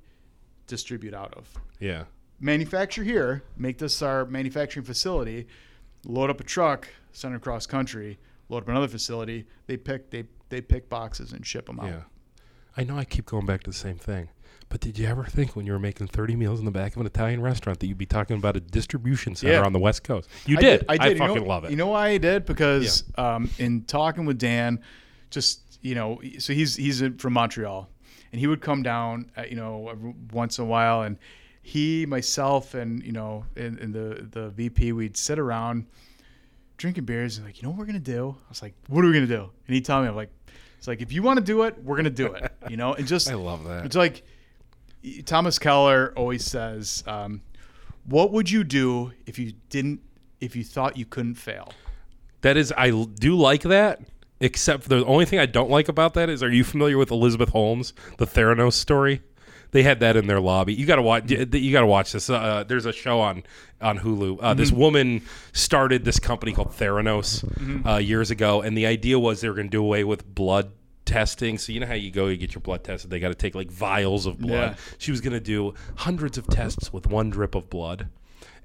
[0.67, 1.47] distribute out of.
[1.79, 2.05] yeah.
[2.39, 5.47] Manufacture here, make this our manufacturing facility,
[6.05, 8.17] load up a truck, send it across country,
[8.49, 9.45] load up another facility.
[9.67, 11.87] They pick they they pick boxes and ship them out.
[11.87, 12.01] Yeah.
[12.77, 14.29] I know I keep going back to the same thing.
[14.69, 17.01] But did you ever think when you were making 30 meals in the back of
[17.01, 19.63] an Italian restaurant that you'd be talking about a distribution center Yeah.
[19.65, 20.29] on the West Coast?
[20.45, 20.85] You I did.
[20.87, 21.17] I did.
[21.17, 21.71] Know- fucking love it.
[21.71, 22.45] You know why I did?
[22.45, 24.79] Because um, in talking with Dan,
[25.31, 27.89] just you know, so he's he's from Montreal,
[28.31, 31.17] and he would come down, uh, you know, once in a while, and
[31.61, 35.85] he, myself, and you know, and, and the the VP, we'd sit around
[36.77, 38.35] drinking beers and like, you know what we're gonna do?
[38.37, 39.49] I was like, what are we gonna do?
[39.67, 40.31] And he told me, I'm like,
[40.77, 43.05] it's like if you want to do it, we're gonna do it, you know, and
[43.05, 43.85] just I love that.
[43.85, 44.23] it's like
[45.25, 47.41] Thomas Keller always says, um,
[48.05, 50.01] "What would you do if you didn't,
[50.41, 51.71] if you thought you couldn't fail?"
[52.41, 54.01] That is, I do like that.
[54.41, 57.11] Except for the only thing I don't like about that is, are you familiar with
[57.11, 59.21] Elizabeth Holmes, the Theranos story?
[59.71, 60.73] They had that in their lobby.
[60.73, 61.29] You got to watch.
[61.29, 62.29] You got to watch this.
[62.29, 63.43] Uh, there's a show on
[63.81, 64.39] on Hulu.
[64.41, 65.21] Uh, This woman
[65.53, 67.43] started this company called Theranos
[67.87, 70.71] uh, years ago, and the idea was they were going to do away with blood
[71.05, 71.57] testing.
[71.57, 73.09] So you know how you go, you get your blood tested.
[73.09, 74.51] They got to take like vials of blood.
[74.71, 74.75] Yeah.
[74.97, 78.07] She was going to do hundreds of tests with one drip of blood.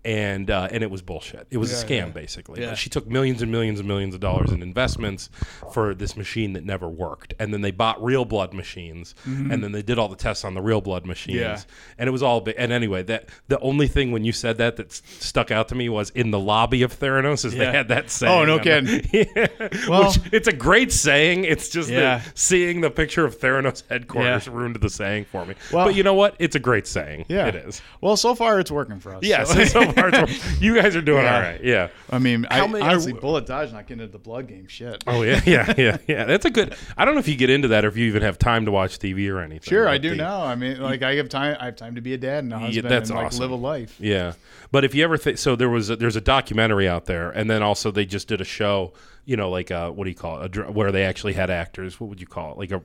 [0.05, 1.47] And uh, and it was bullshit.
[1.51, 2.07] It was a scam yeah.
[2.09, 2.61] basically.
[2.61, 2.75] Yeah.
[2.75, 5.31] She took millions and millions and millions of dollars in investments
[5.73, 7.33] for this machine that never worked.
[7.39, 10.55] And then they bought real blood machines, and then they did all the tests on
[10.55, 11.39] the real blood machines.
[11.39, 11.59] Yeah.
[11.99, 12.47] And it was all.
[12.59, 15.89] And anyway, that the only thing when you said that that stuck out to me
[15.89, 18.33] was in the lobby of Theranos is they had that saying.
[18.33, 19.09] Oh, no kidding.
[19.13, 19.47] yeah.
[19.89, 21.45] Well- Which, it's a great saying.
[21.45, 22.19] It's just Yeah.
[22.19, 25.55] that seeing the picture of Theranos headquarters ruined the saying for me.
[25.73, 26.35] Well- but you know what?
[26.39, 27.25] It's a great saying.
[27.29, 27.81] Yeah, it is.
[28.01, 29.23] Well, so far it's working for us.
[29.23, 29.73] Yes.
[29.73, 30.27] So- So, far,
[30.61, 31.35] you guys are doing Yeah.
[31.35, 31.63] all right.
[31.65, 31.89] Yeah.
[32.11, 34.67] I mean, I, How many- honestly, bullet dodge not getting into the blood game.
[34.69, 35.03] Shit.
[35.07, 36.25] Oh yeah, yeah, yeah, yeah.
[36.25, 36.75] That's a good.
[36.97, 38.71] I don't know if you get into that or if you even have time to
[38.71, 39.69] watch TV or anything.
[39.71, 40.43] Sure, I do the- now.
[40.45, 41.57] I mean, like I have time.
[41.61, 43.41] I have time to be a dad and a husband that's and like awesome.
[43.41, 43.97] live a life.
[44.01, 44.35] Yeah,
[44.71, 47.49] but if you ever think so, there was a, there's a documentary out there, and
[47.51, 48.93] then also they just did a show.
[49.27, 50.45] You know, like a, what do you call it?
[50.45, 51.99] A, dr- where they actually had actors.
[51.99, 52.59] What would you call it?
[52.59, 52.83] Like a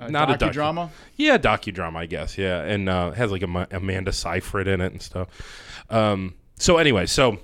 [0.00, 0.90] uh, not a docu- docudrama.
[1.16, 2.36] Yeah, docudrama, I guess.
[2.38, 5.28] Yeah, and uh, has like a, Amanda Seyfried in it and stuff.
[5.90, 7.38] Um, so anyway, so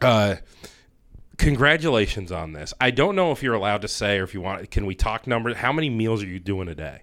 [0.00, 0.36] uh,
[1.38, 2.74] congratulations on this.
[2.80, 4.70] I don't know if you're allowed to say or if you want.
[4.70, 5.56] Can we talk numbers?
[5.56, 7.02] How many meals are you doing a day?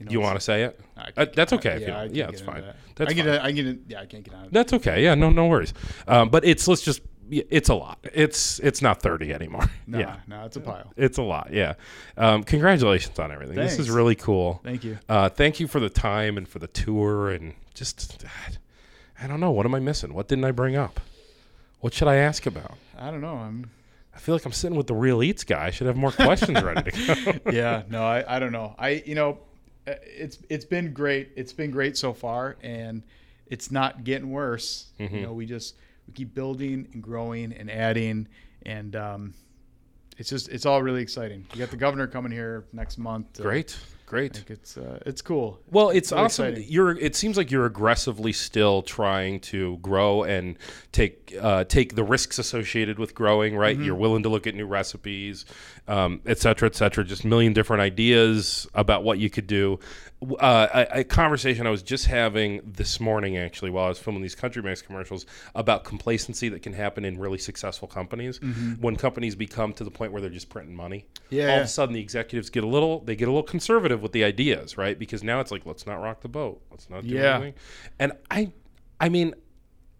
[0.00, 0.80] know, you want to say it?
[1.16, 1.70] Uh, that's okay.
[1.70, 2.60] if you I don't- can't yeah, get it's fine.
[2.62, 2.76] that.
[2.96, 3.24] That's I get.
[3.26, 3.34] fine.
[3.34, 3.66] A, I get.
[3.66, 4.52] A, yeah, I can't get on it.
[4.52, 5.02] That's okay.
[5.02, 5.74] Yeah, no, no worries.
[6.06, 7.00] Um, but it's let's just.
[7.30, 7.98] It's a lot.
[8.14, 9.64] It's it's not thirty anymore.
[9.86, 10.92] Nah, yeah, no, it's a pile.
[10.98, 11.50] it's a lot.
[11.50, 11.74] Yeah.
[12.18, 13.56] Um, congratulations on everything.
[13.56, 14.60] This is really cool.
[14.62, 14.98] Thank you.
[15.08, 18.22] Uh, thank you for the time and for the tour and just.
[19.20, 19.50] I don't know.
[19.50, 20.12] What am I missing?
[20.14, 21.00] What didn't I bring up?
[21.80, 22.74] What should I ask about?
[22.98, 23.36] I don't know.
[23.36, 23.70] I'm.
[24.14, 25.66] I feel like I'm sitting with the real eats guy.
[25.66, 27.50] I should have more questions ready to go.
[27.52, 28.74] yeah, no, I, I don't know.
[28.78, 29.38] I you know,
[29.86, 31.30] uh, it's it's been great.
[31.36, 33.02] It's been great so far, and
[33.46, 34.88] it's not getting worse.
[34.98, 35.14] Mm-hmm.
[35.14, 35.76] You know, we just
[36.08, 38.26] we keep building and growing and adding,
[38.64, 39.34] and um,
[40.16, 41.46] it's just it's all really exciting.
[41.52, 43.40] You got the governor coming here next month.
[43.40, 44.42] Great, great.
[44.48, 45.60] It's uh, it's cool.
[45.70, 46.46] Well, it's really awesome.
[46.46, 46.66] exciting.
[46.72, 46.98] You're.
[46.98, 50.56] It seems like you're aggressively still trying to grow and
[50.92, 53.54] take uh, take the risks associated with growing.
[53.54, 53.76] Right.
[53.76, 53.84] Mm-hmm.
[53.84, 55.44] You're willing to look at new recipes,
[55.86, 57.04] um, et cetera, et cetera.
[57.04, 59.78] Just a million different ideas about what you could do.
[60.20, 64.20] Uh, a, a conversation I was just having this morning, actually, while I was filming
[64.20, 68.40] these Country Max commercials, about complacency that can happen in really successful companies
[68.80, 71.06] when companies become to the point where they're just printing money.
[71.14, 71.34] Mm-hmm.
[71.36, 74.02] Yeah, All of a sudden, the executives get a little they get a little conservative
[74.02, 74.98] with the ideas, right?
[74.98, 77.36] Because now it's like, let's not rock the boat, let's not do Yeah.
[77.36, 77.54] anything.
[78.00, 78.50] And I,
[78.98, 79.34] I mean,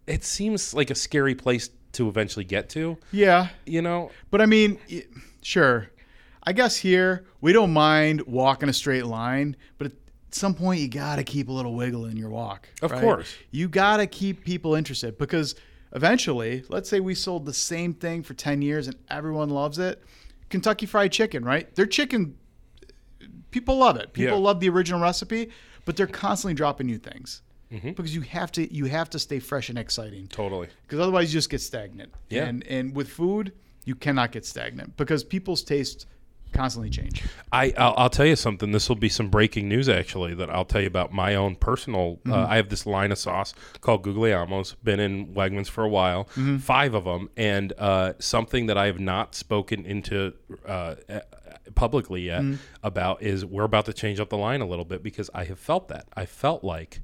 [0.08, 4.10] it seems like a scary place to eventually get to, Yeah, you know?
[4.32, 5.04] but I mean, y-
[5.42, 5.90] sure.
[6.42, 9.92] I guess here we don't mind walking a straight line, but at
[10.30, 12.68] some point you got to keep a little wiggle in your walk.
[12.82, 13.00] Of right?
[13.00, 13.34] course.
[13.50, 15.54] you got to keep people interested because
[15.94, 20.02] eventually, let's say we sold the same thing for ten years and everyone loves it.
[20.50, 21.74] Kentucky Fried Chicken, right?
[21.74, 22.36] Their chicken,
[23.50, 24.12] people love it.
[24.12, 24.44] People Yeah.
[24.44, 25.50] love the original recipe,
[25.84, 27.42] but they're constantly dropping new things.
[27.72, 27.88] Mm-hmm.
[27.90, 30.68] Because you have to, you have to stay fresh and exciting Totally.
[30.86, 32.12] because otherwise you just get stagnant.
[32.30, 32.46] Yeah.
[32.46, 33.52] And and with food,
[33.84, 36.06] you cannot get stagnant because people's tastes
[36.52, 37.22] constantly change.
[37.52, 38.72] I I'll, I'll tell you something.
[38.72, 42.18] This will be some breaking news actually that I'll tell you about my own personal.
[42.28, 44.74] Uh, I have this line of sauce called Guglielmo's.
[44.82, 46.24] Been in Wegmans for a while,
[46.60, 50.32] five of them, and uh, something that I have not spoken into
[50.66, 51.20] uh, uh,
[51.74, 52.42] publicly yet
[52.82, 55.58] about is we're about to change up the line a little bit because I have
[55.58, 57.00] felt that I felt like.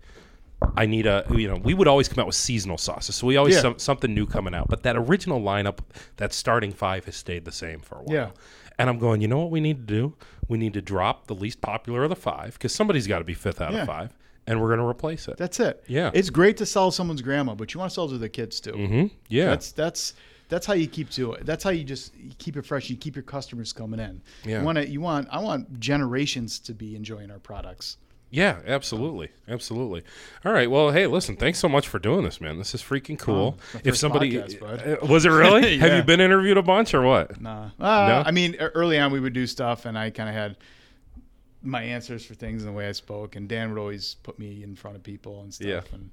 [0.79, 3.37] I need a you know we would always come out with seasonal sauces, so we
[3.37, 3.61] always Yeah.
[3.61, 4.69] some, something new coming out.
[4.69, 5.81] But that original lineup,
[6.17, 8.15] that starting five, has stayed the same for a while.
[8.15, 8.31] Yeah.
[8.79, 10.15] And I'm going, you know what we need to do?
[10.49, 13.35] We need to drop the least popular of the five because somebody's got to be
[13.35, 13.83] fifth out Yeah.
[13.83, 14.15] of five,
[14.47, 15.37] and we're going to replace it.
[15.37, 15.85] That's it.
[15.87, 16.11] Yeah.
[16.13, 18.73] It's great to sell someone's grandma, but you want to sell to the kids too.
[18.73, 19.47] hmm Yeah.
[19.47, 20.15] That's that's
[20.49, 21.47] that's how you keep to it.
[21.47, 22.91] That's how you just keep it fresh.
[22.91, 24.21] You keep your customers coming in.
[24.45, 24.59] Yeah.
[24.59, 27.97] You want to, you want I want generations to be enjoying our products.
[28.35, 29.29] Yeah, absolutely.
[29.49, 30.03] Absolutely.
[30.45, 30.69] All right.
[30.71, 32.59] Well, hey, listen, thanks so much for doing this, man.
[32.59, 33.59] This is freaking cool.
[33.85, 34.33] if somebody.
[34.33, 34.99] podcast.
[35.03, 35.79] Uh, was it really?
[35.85, 37.41] Have you been interviewed a bunch or what?
[37.41, 37.67] Nah.
[37.79, 38.23] Uh, No?
[38.27, 40.57] I mean, early on we would do stuff, and I kind of had
[41.63, 44.63] my answers for things and the way I spoke, and Dan would always put me
[44.65, 45.67] in front of people and stuff.
[45.69, 45.81] Yeah.
[45.93, 46.11] And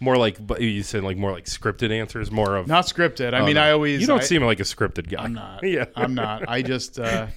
[0.00, 2.66] More like, but you said like more like scripted answers, more of.
[2.66, 3.34] not scripted.
[3.34, 3.56] I Oh, mean.
[3.56, 5.22] I always You don't I, seem like a scripted guy.
[5.22, 5.62] I'm not.
[5.66, 5.84] Yeah.
[5.94, 6.48] I'm not.
[6.48, 7.28] I just uh,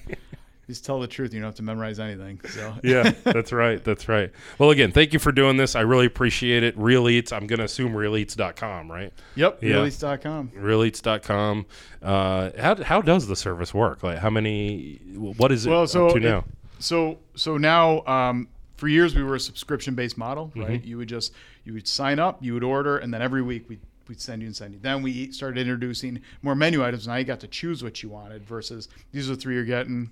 [0.66, 1.32] just tell the truth.
[1.32, 2.40] You don't have to memorize anything.
[2.50, 3.82] So yeah, that's right.
[3.84, 4.30] That's right.
[4.58, 5.76] Well, again, thank you for doing this.
[5.76, 6.76] I really appreciate it.
[6.76, 9.12] Real Eats, I'm going to assume realeats.com, right?
[9.36, 9.62] Yep.
[9.62, 9.74] Yeah.
[9.76, 10.50] Release.com.
[10.56, 11.66] Realeats.com.
[12.02, 14.02] Uh, how, how does the service work?
[14.02, 16.44] Like, how many, what is it Well, so to it- now?
[16.78, 20.60] So so now um, for years we were a subscription based model, Mm-hmm.
[20.60, 20.84] right?
[20.84, 21.32] You would just
[21.64, 24.46] you would sign up, you would order, and then every week we we'd send you
[24.46, 24.80] and send you.
[24.82, 27.08] Then we started introducing more menu items.
[27.08, 30.10] Now you got to choose what you wanted versus these are the three you're getting.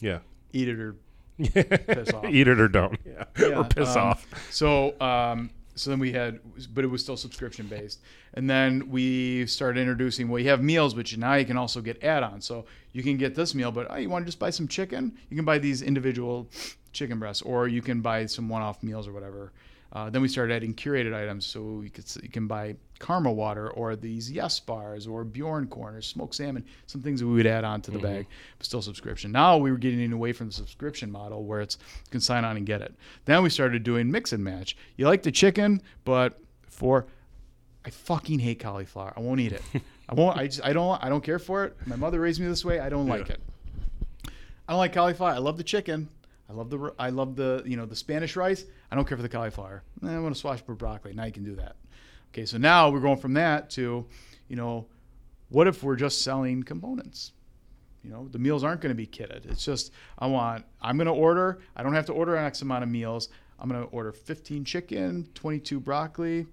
[0.00, 0.18] Yeah.
[0.52, 0.96] Eat it or
[1.38, 2.24] piss off.
[2.26, 2.98] Eat it or don't.
[3.04, 3.58] Yeah.
[3.58, 4.26] or piss um, off.
[4.50, 6.40] So, um, so then we had,
[6.74, 8.00] but it was still subscription based.
[8.34, 12.02] And then we started introducing, well, you have meals, but now you can also get
[12.02, 12.44] add-ons.
[12.44, 15.16] So you can get this meal, but oh, you want to just buy some chicken?
[15.30, 16.48] You can buy these individual
[16.92, 19.52] chicken breasts, or you can buy some one-off meals or whatever.
[19.92, 23.70] Uh, then we started adding curated items, so you could you can buy Karma water
[23.70, 27.46] or these Yes bars or Bjorn Qorn or smoked salmon, some things that we would
[27.46, 28.26] add on to the bag,
[28.58, 29.32] but still subscription.
[29.32, 32.56] Now we were getting away from the subscription model where it's you can sign on
[32.56, 32.94] and get it.
[33.24, 34.76] Then we started doing mix and match.
[34.96, 36.38] You like the chicken, but
[36.68, 37.06] for
[37.84, 39.12] I fucking hate cauliflower.
[39.16, 39.62] I won't eat it.
[40.08, 40.36] I won't.
[40.36, 41.76] I just I don't I don't care for it.
[41.86, 42.78] My mother raised me this way.
[42.78, 43.40] I don't like it.
[44.68, 45.30] I don't like cauliflower.
[45.30, 46.08] I love the chicken.
[46.50, 48.64] I love the I love the you know the Spanish rice.
[48.90, 49.84] I don't care for the cauliflower.
[50.04, 51.14] Eh, I want to swash broccoli.
[51.14, 51.76] Now you can do that.
[52.32, 54.06] Okay, so now we're going from that to,
[54.48, 54.86] you know,
[55.48, 57.32] what if we're just selling components?
[58.02, 59.50] You know, the meals aren't going to be kitted.
[59.50, 61.60] It's just I want I'm going to order.
[61.76, 63.28] I don't have to order an X amount of meals.
[63.60, 66.46] I'm going to order 15 chicken, 22 broccoli,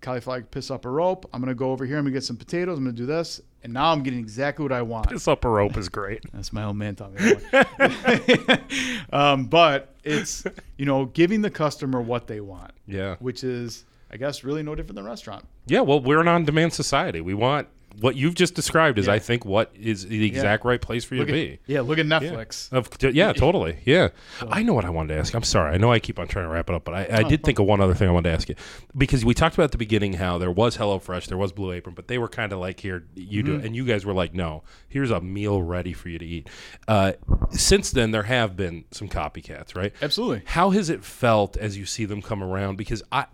[0.00, 1.28] cauliflower piss up a rope.
[1.32, 1.96] I'm going to go over here.
[1.98, 2.78] I'm to get some potatoes.
[2.78, 5.08] I'm going to do this, and now I'm getting exactly what I want.
[5.10, 6.22] Piss up a rope is great.
[6.32, 7.34] That's my old man me.
[9.12, 10.44] um, but it's
[10.76, 13.16] you know giving the customer what they want, Yeah.
[13.20, 15.46] which is I guess really no different than restaurant.
[15.66, 15.80] Yeah.
[15.80, 17.20] Well, we're an on demand society.
[17.20, 17.68] We want
[18.00, 19.14] what you've just described is, Yeah.
[19.14, 21.72] I think, what is the exact right place for you Look to at, be.
[21.72, 22.18] yeah, look at Yeah.
[22.20, 22.72] Netflix.
[22.72, 23.78] Of yeah, totally.
[23.84, 24.08] Yeah,
[24.50, 25.34] I know what I wanted to ask.
[25.34, 25.72] I'm sorry.
[25.74, 27.58] I know I keep on trying to wrap it up, but I, I did think
[27.58, 28.54] of one other thing I wanted to ask you
[28.96, 31.94] because we talked about at the beginning how there was HelloFresh, there was Blue Apron,
[31.94, 33.64] but they were kind of like here you do, it.
[33.64, 36.48] and you guys were like, no, here's a meal ready for you to eat.
[36.86, 37.12] Uh,
[37.50, 39.92] since then, there have been some copycats, right?
[40.02, 40.42] Absolutely.
[40.46, 42.76] How has it felt as you see them come around?
[42.76, 43.26] Because I,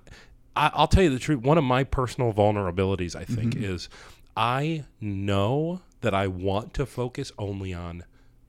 [0.56, 1.40] I I'll tell you the truth.
[1.40, 3.88] One of my personal vulnerabilities, I think, is
[4.36, 8.04] I know that I want to focus only on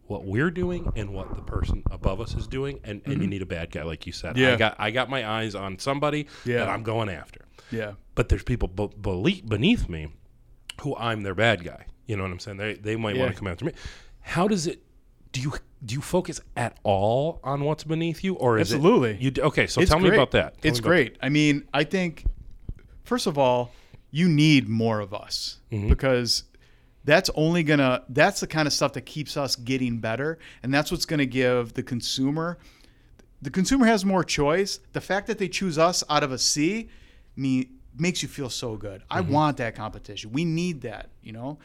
[0.08, 3.30] what we're doing and what the person above us is doing, and, and you mm-hmm.
[3.30, 4.38] need a bad guy, like you said.
[4.38, 4.54] Yeah.
[4.54, 6.60] I got I got my eyes on somebody Yeah.
[6.60, 7.42] that I'm going after.
[7.72, 7.94] Yeah.
[8.14, 10.10] But there's people bele- beneath me
[10.82, 11.88] who I'm their bad guy.
[12.06, 12.58] You know what I'm saying?
[12.58, 13.24] They they might Yeah.
[13.24, 13.74] want to come after me.
[14.22, 14.82] How does it?
[15.32, 19.12] Do you do you focus at all on what's beneath you, or is Absolutely.
[19.12, 19.44] it you?
[19.44, 20.62] Okay, so It's tell me about that.
[20.62, 21.18] Tell it's about great.
[21.22, 22.26] I mean, I think
[23.04, 23.72] first of all,
[24.12, 25.90] you need more of us Mm-hmm.
[25.90, 26.44] because
[27.04, 30.92] that's only gonna that's the kind of stuff that keeps us getting better, and that's
[30.92, 32.58] what's gonna give the consumer.
[33.42, 34.80] The consumer has more choice.
[34.94, 36.90] The fact that they choose us out of a sea,
[37.36, 39.04] me makes you feel so good.
[39.10, 39.32] I Mm-hmm.
[39.34, 40.32] want that competition.
[40.32, 41.10] We need that.
[41.22, 41.60] You know,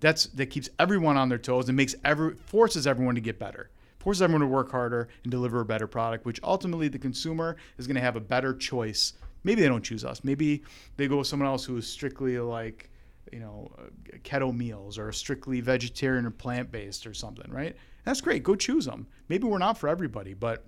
[0.00, 3.70] that's that keeps everyone on their toes and makes every forces everyone to get better
[3.98, 7.86] forces everyone to work harder and deliver a better product which ultimately the consumer is
[7.88, 9.14] going to have a better choice
[9.44, 10.62] maybe they don't choose us maybe
[10.96, 12.90] they go with someone else who is strictly like
[13.32, 13.82] you know uh,
[14.24, 19.06] keto meals or strictly vegetarian or plant-based or something right that's great go choose them
[19.28, 20.64] maybe we're not for everybody but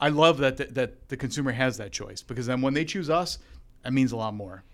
[0.00, 3.10] i love that the, that the consumer has that choice because then when they choose
[3.10, 3.38] us
[3.82, 4.64] that means a lot more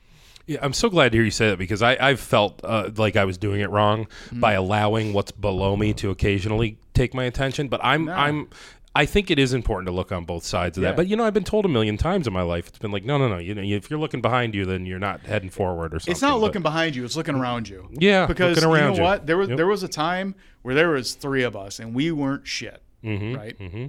[0.46, 3.14] Yeah, I'm so glad to hear you say that because I, I've felt uh, like
[3.16, 4.40] I was doing it wrong Mm-hmm.
[4.40, 7.68] by allowing what's below me to occasionally take my attention.
[7.68, 8.12] But I'm No.
[8.14, 8.48] I'm
[8.94, 10.90] I think it is important to look on both sides of Yeah.
[10.90, 10.96] that.
[10.96, 12.66] But you know, I've been told a million times in my life.
[12.68, 13.38] It's been like, no, no, no.
[13.38, 16.12] You know, if you're looking behind you, then you're not heading forward or something.
[16.12, 17.88] It's not But- looking behind you; it's looking around you.
[17.92, 19.00] Yeah, because you know you.
[19.02, 19.26] what?
[19.26, 19.56] There was Yep.
[19.58, 23.56] there was a time where there was three of us and we weren't shit, right?
[23.58, 23.86] Mm-hmm.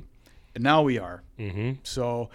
[0.53, 1.23] And now we are.
[1.39, 1.79] Mm-hmm.
[1.83, 2.29] So,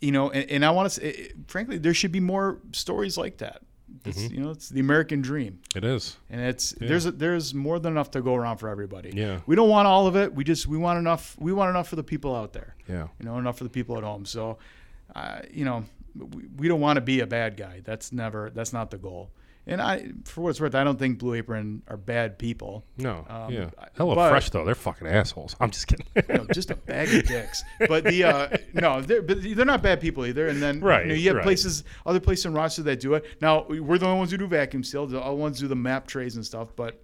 [0.00, 3.38] you know, and, and I want to say, frankly, there should be more stories like
[3.38, 3.62] that.
[4.04, 4.34] It's, Mm-hmm.
[4.34, 6.16] You know, it's the American dream, It is.
[6.30, 9.12] and it's there's a, there's more than enough to go around for everybody.
[9.14, 9.40] Yeah.
[9.46, 10.34] we don't want all of it.
[10.34, 11.36] We just we want enough.
[11.38, 12.74] We want enough for the people out there.
[12.88, 13.08] Yeah.
[13.18, 14.24] You know, enough for the people at home.
[14.24, 14.58] So,
[15.14, 15.84] uh, you know,
[16.14, 17.82] we, we don't want to be a bad guy.
[17.84, 18.50] That's never.
[18.50, 19.30] That's not the goal.
[19.66, 22.84] And I, for what it's worth, I don't think Blue Apron are bad people.
[22.96, 23.24] No.
[23.28, 23.70] Um, yeah.
[23.96, 24.64] Hello but- Fresh though.
[24.64, 25.54] They're fucking assholes.
[25.60, 26.06] I'm just kidding.
[26.28, 27.62] You know, just a bag of dicks.
[27.86, 30.48] But the uh, no, they're but they're not bad people either.
[30.48, 31.42] And then Right, you, know, you have right.
[31.44, 33.24] places, other places in Rochester that do it.
[33.40, 35.06] Now we're the only ones who do vacuum seal.
[35.06, 36.74] The other ones do the map trays and stuff.
[36.74, 37.02] But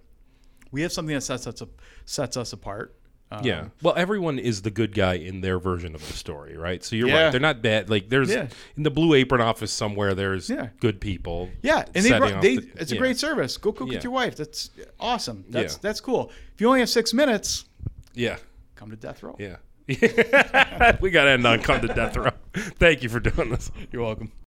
[0.71, 1.61] we have something that sets us
[2.05, 2.95] sets us apart.
[3.29, 3.65] Um, Yeah.
[3.81, 6.81] Well, everyone is the good guy in their version of the story, right?
[6.83, 7.23] So you're Yeah.
[7.25, 7.31] right.
[7.31, 7.89] They're not bad.
[7.89, 8.47] Like there's Yeah.
[8.77, 10.15] in the Blue Apron office somewhere.
[10.15, 10.69] There's Yeah.
[10.79, 11.49] good people.
[11.61, 13.57] Yeah, and they, run- they the- it's a great service.
[13.57, 14.35] Go cook with your wife.
[14.37, 14.69] That's
[14.99, 15.43] awesome.
[15.49, 16.31] That's that's cool.
[16.55, 17.65] If you only have six minutes,
[18.13, 18.37] Yeah.
[18.75, 19.35] come to death row.
[19.39, 19.57] Yeah.
[19.87, 22.31] we got to end on come to death row.
[22.53, 23.71] Thank you for doing this.
[23.91, 24.31] You're welcome.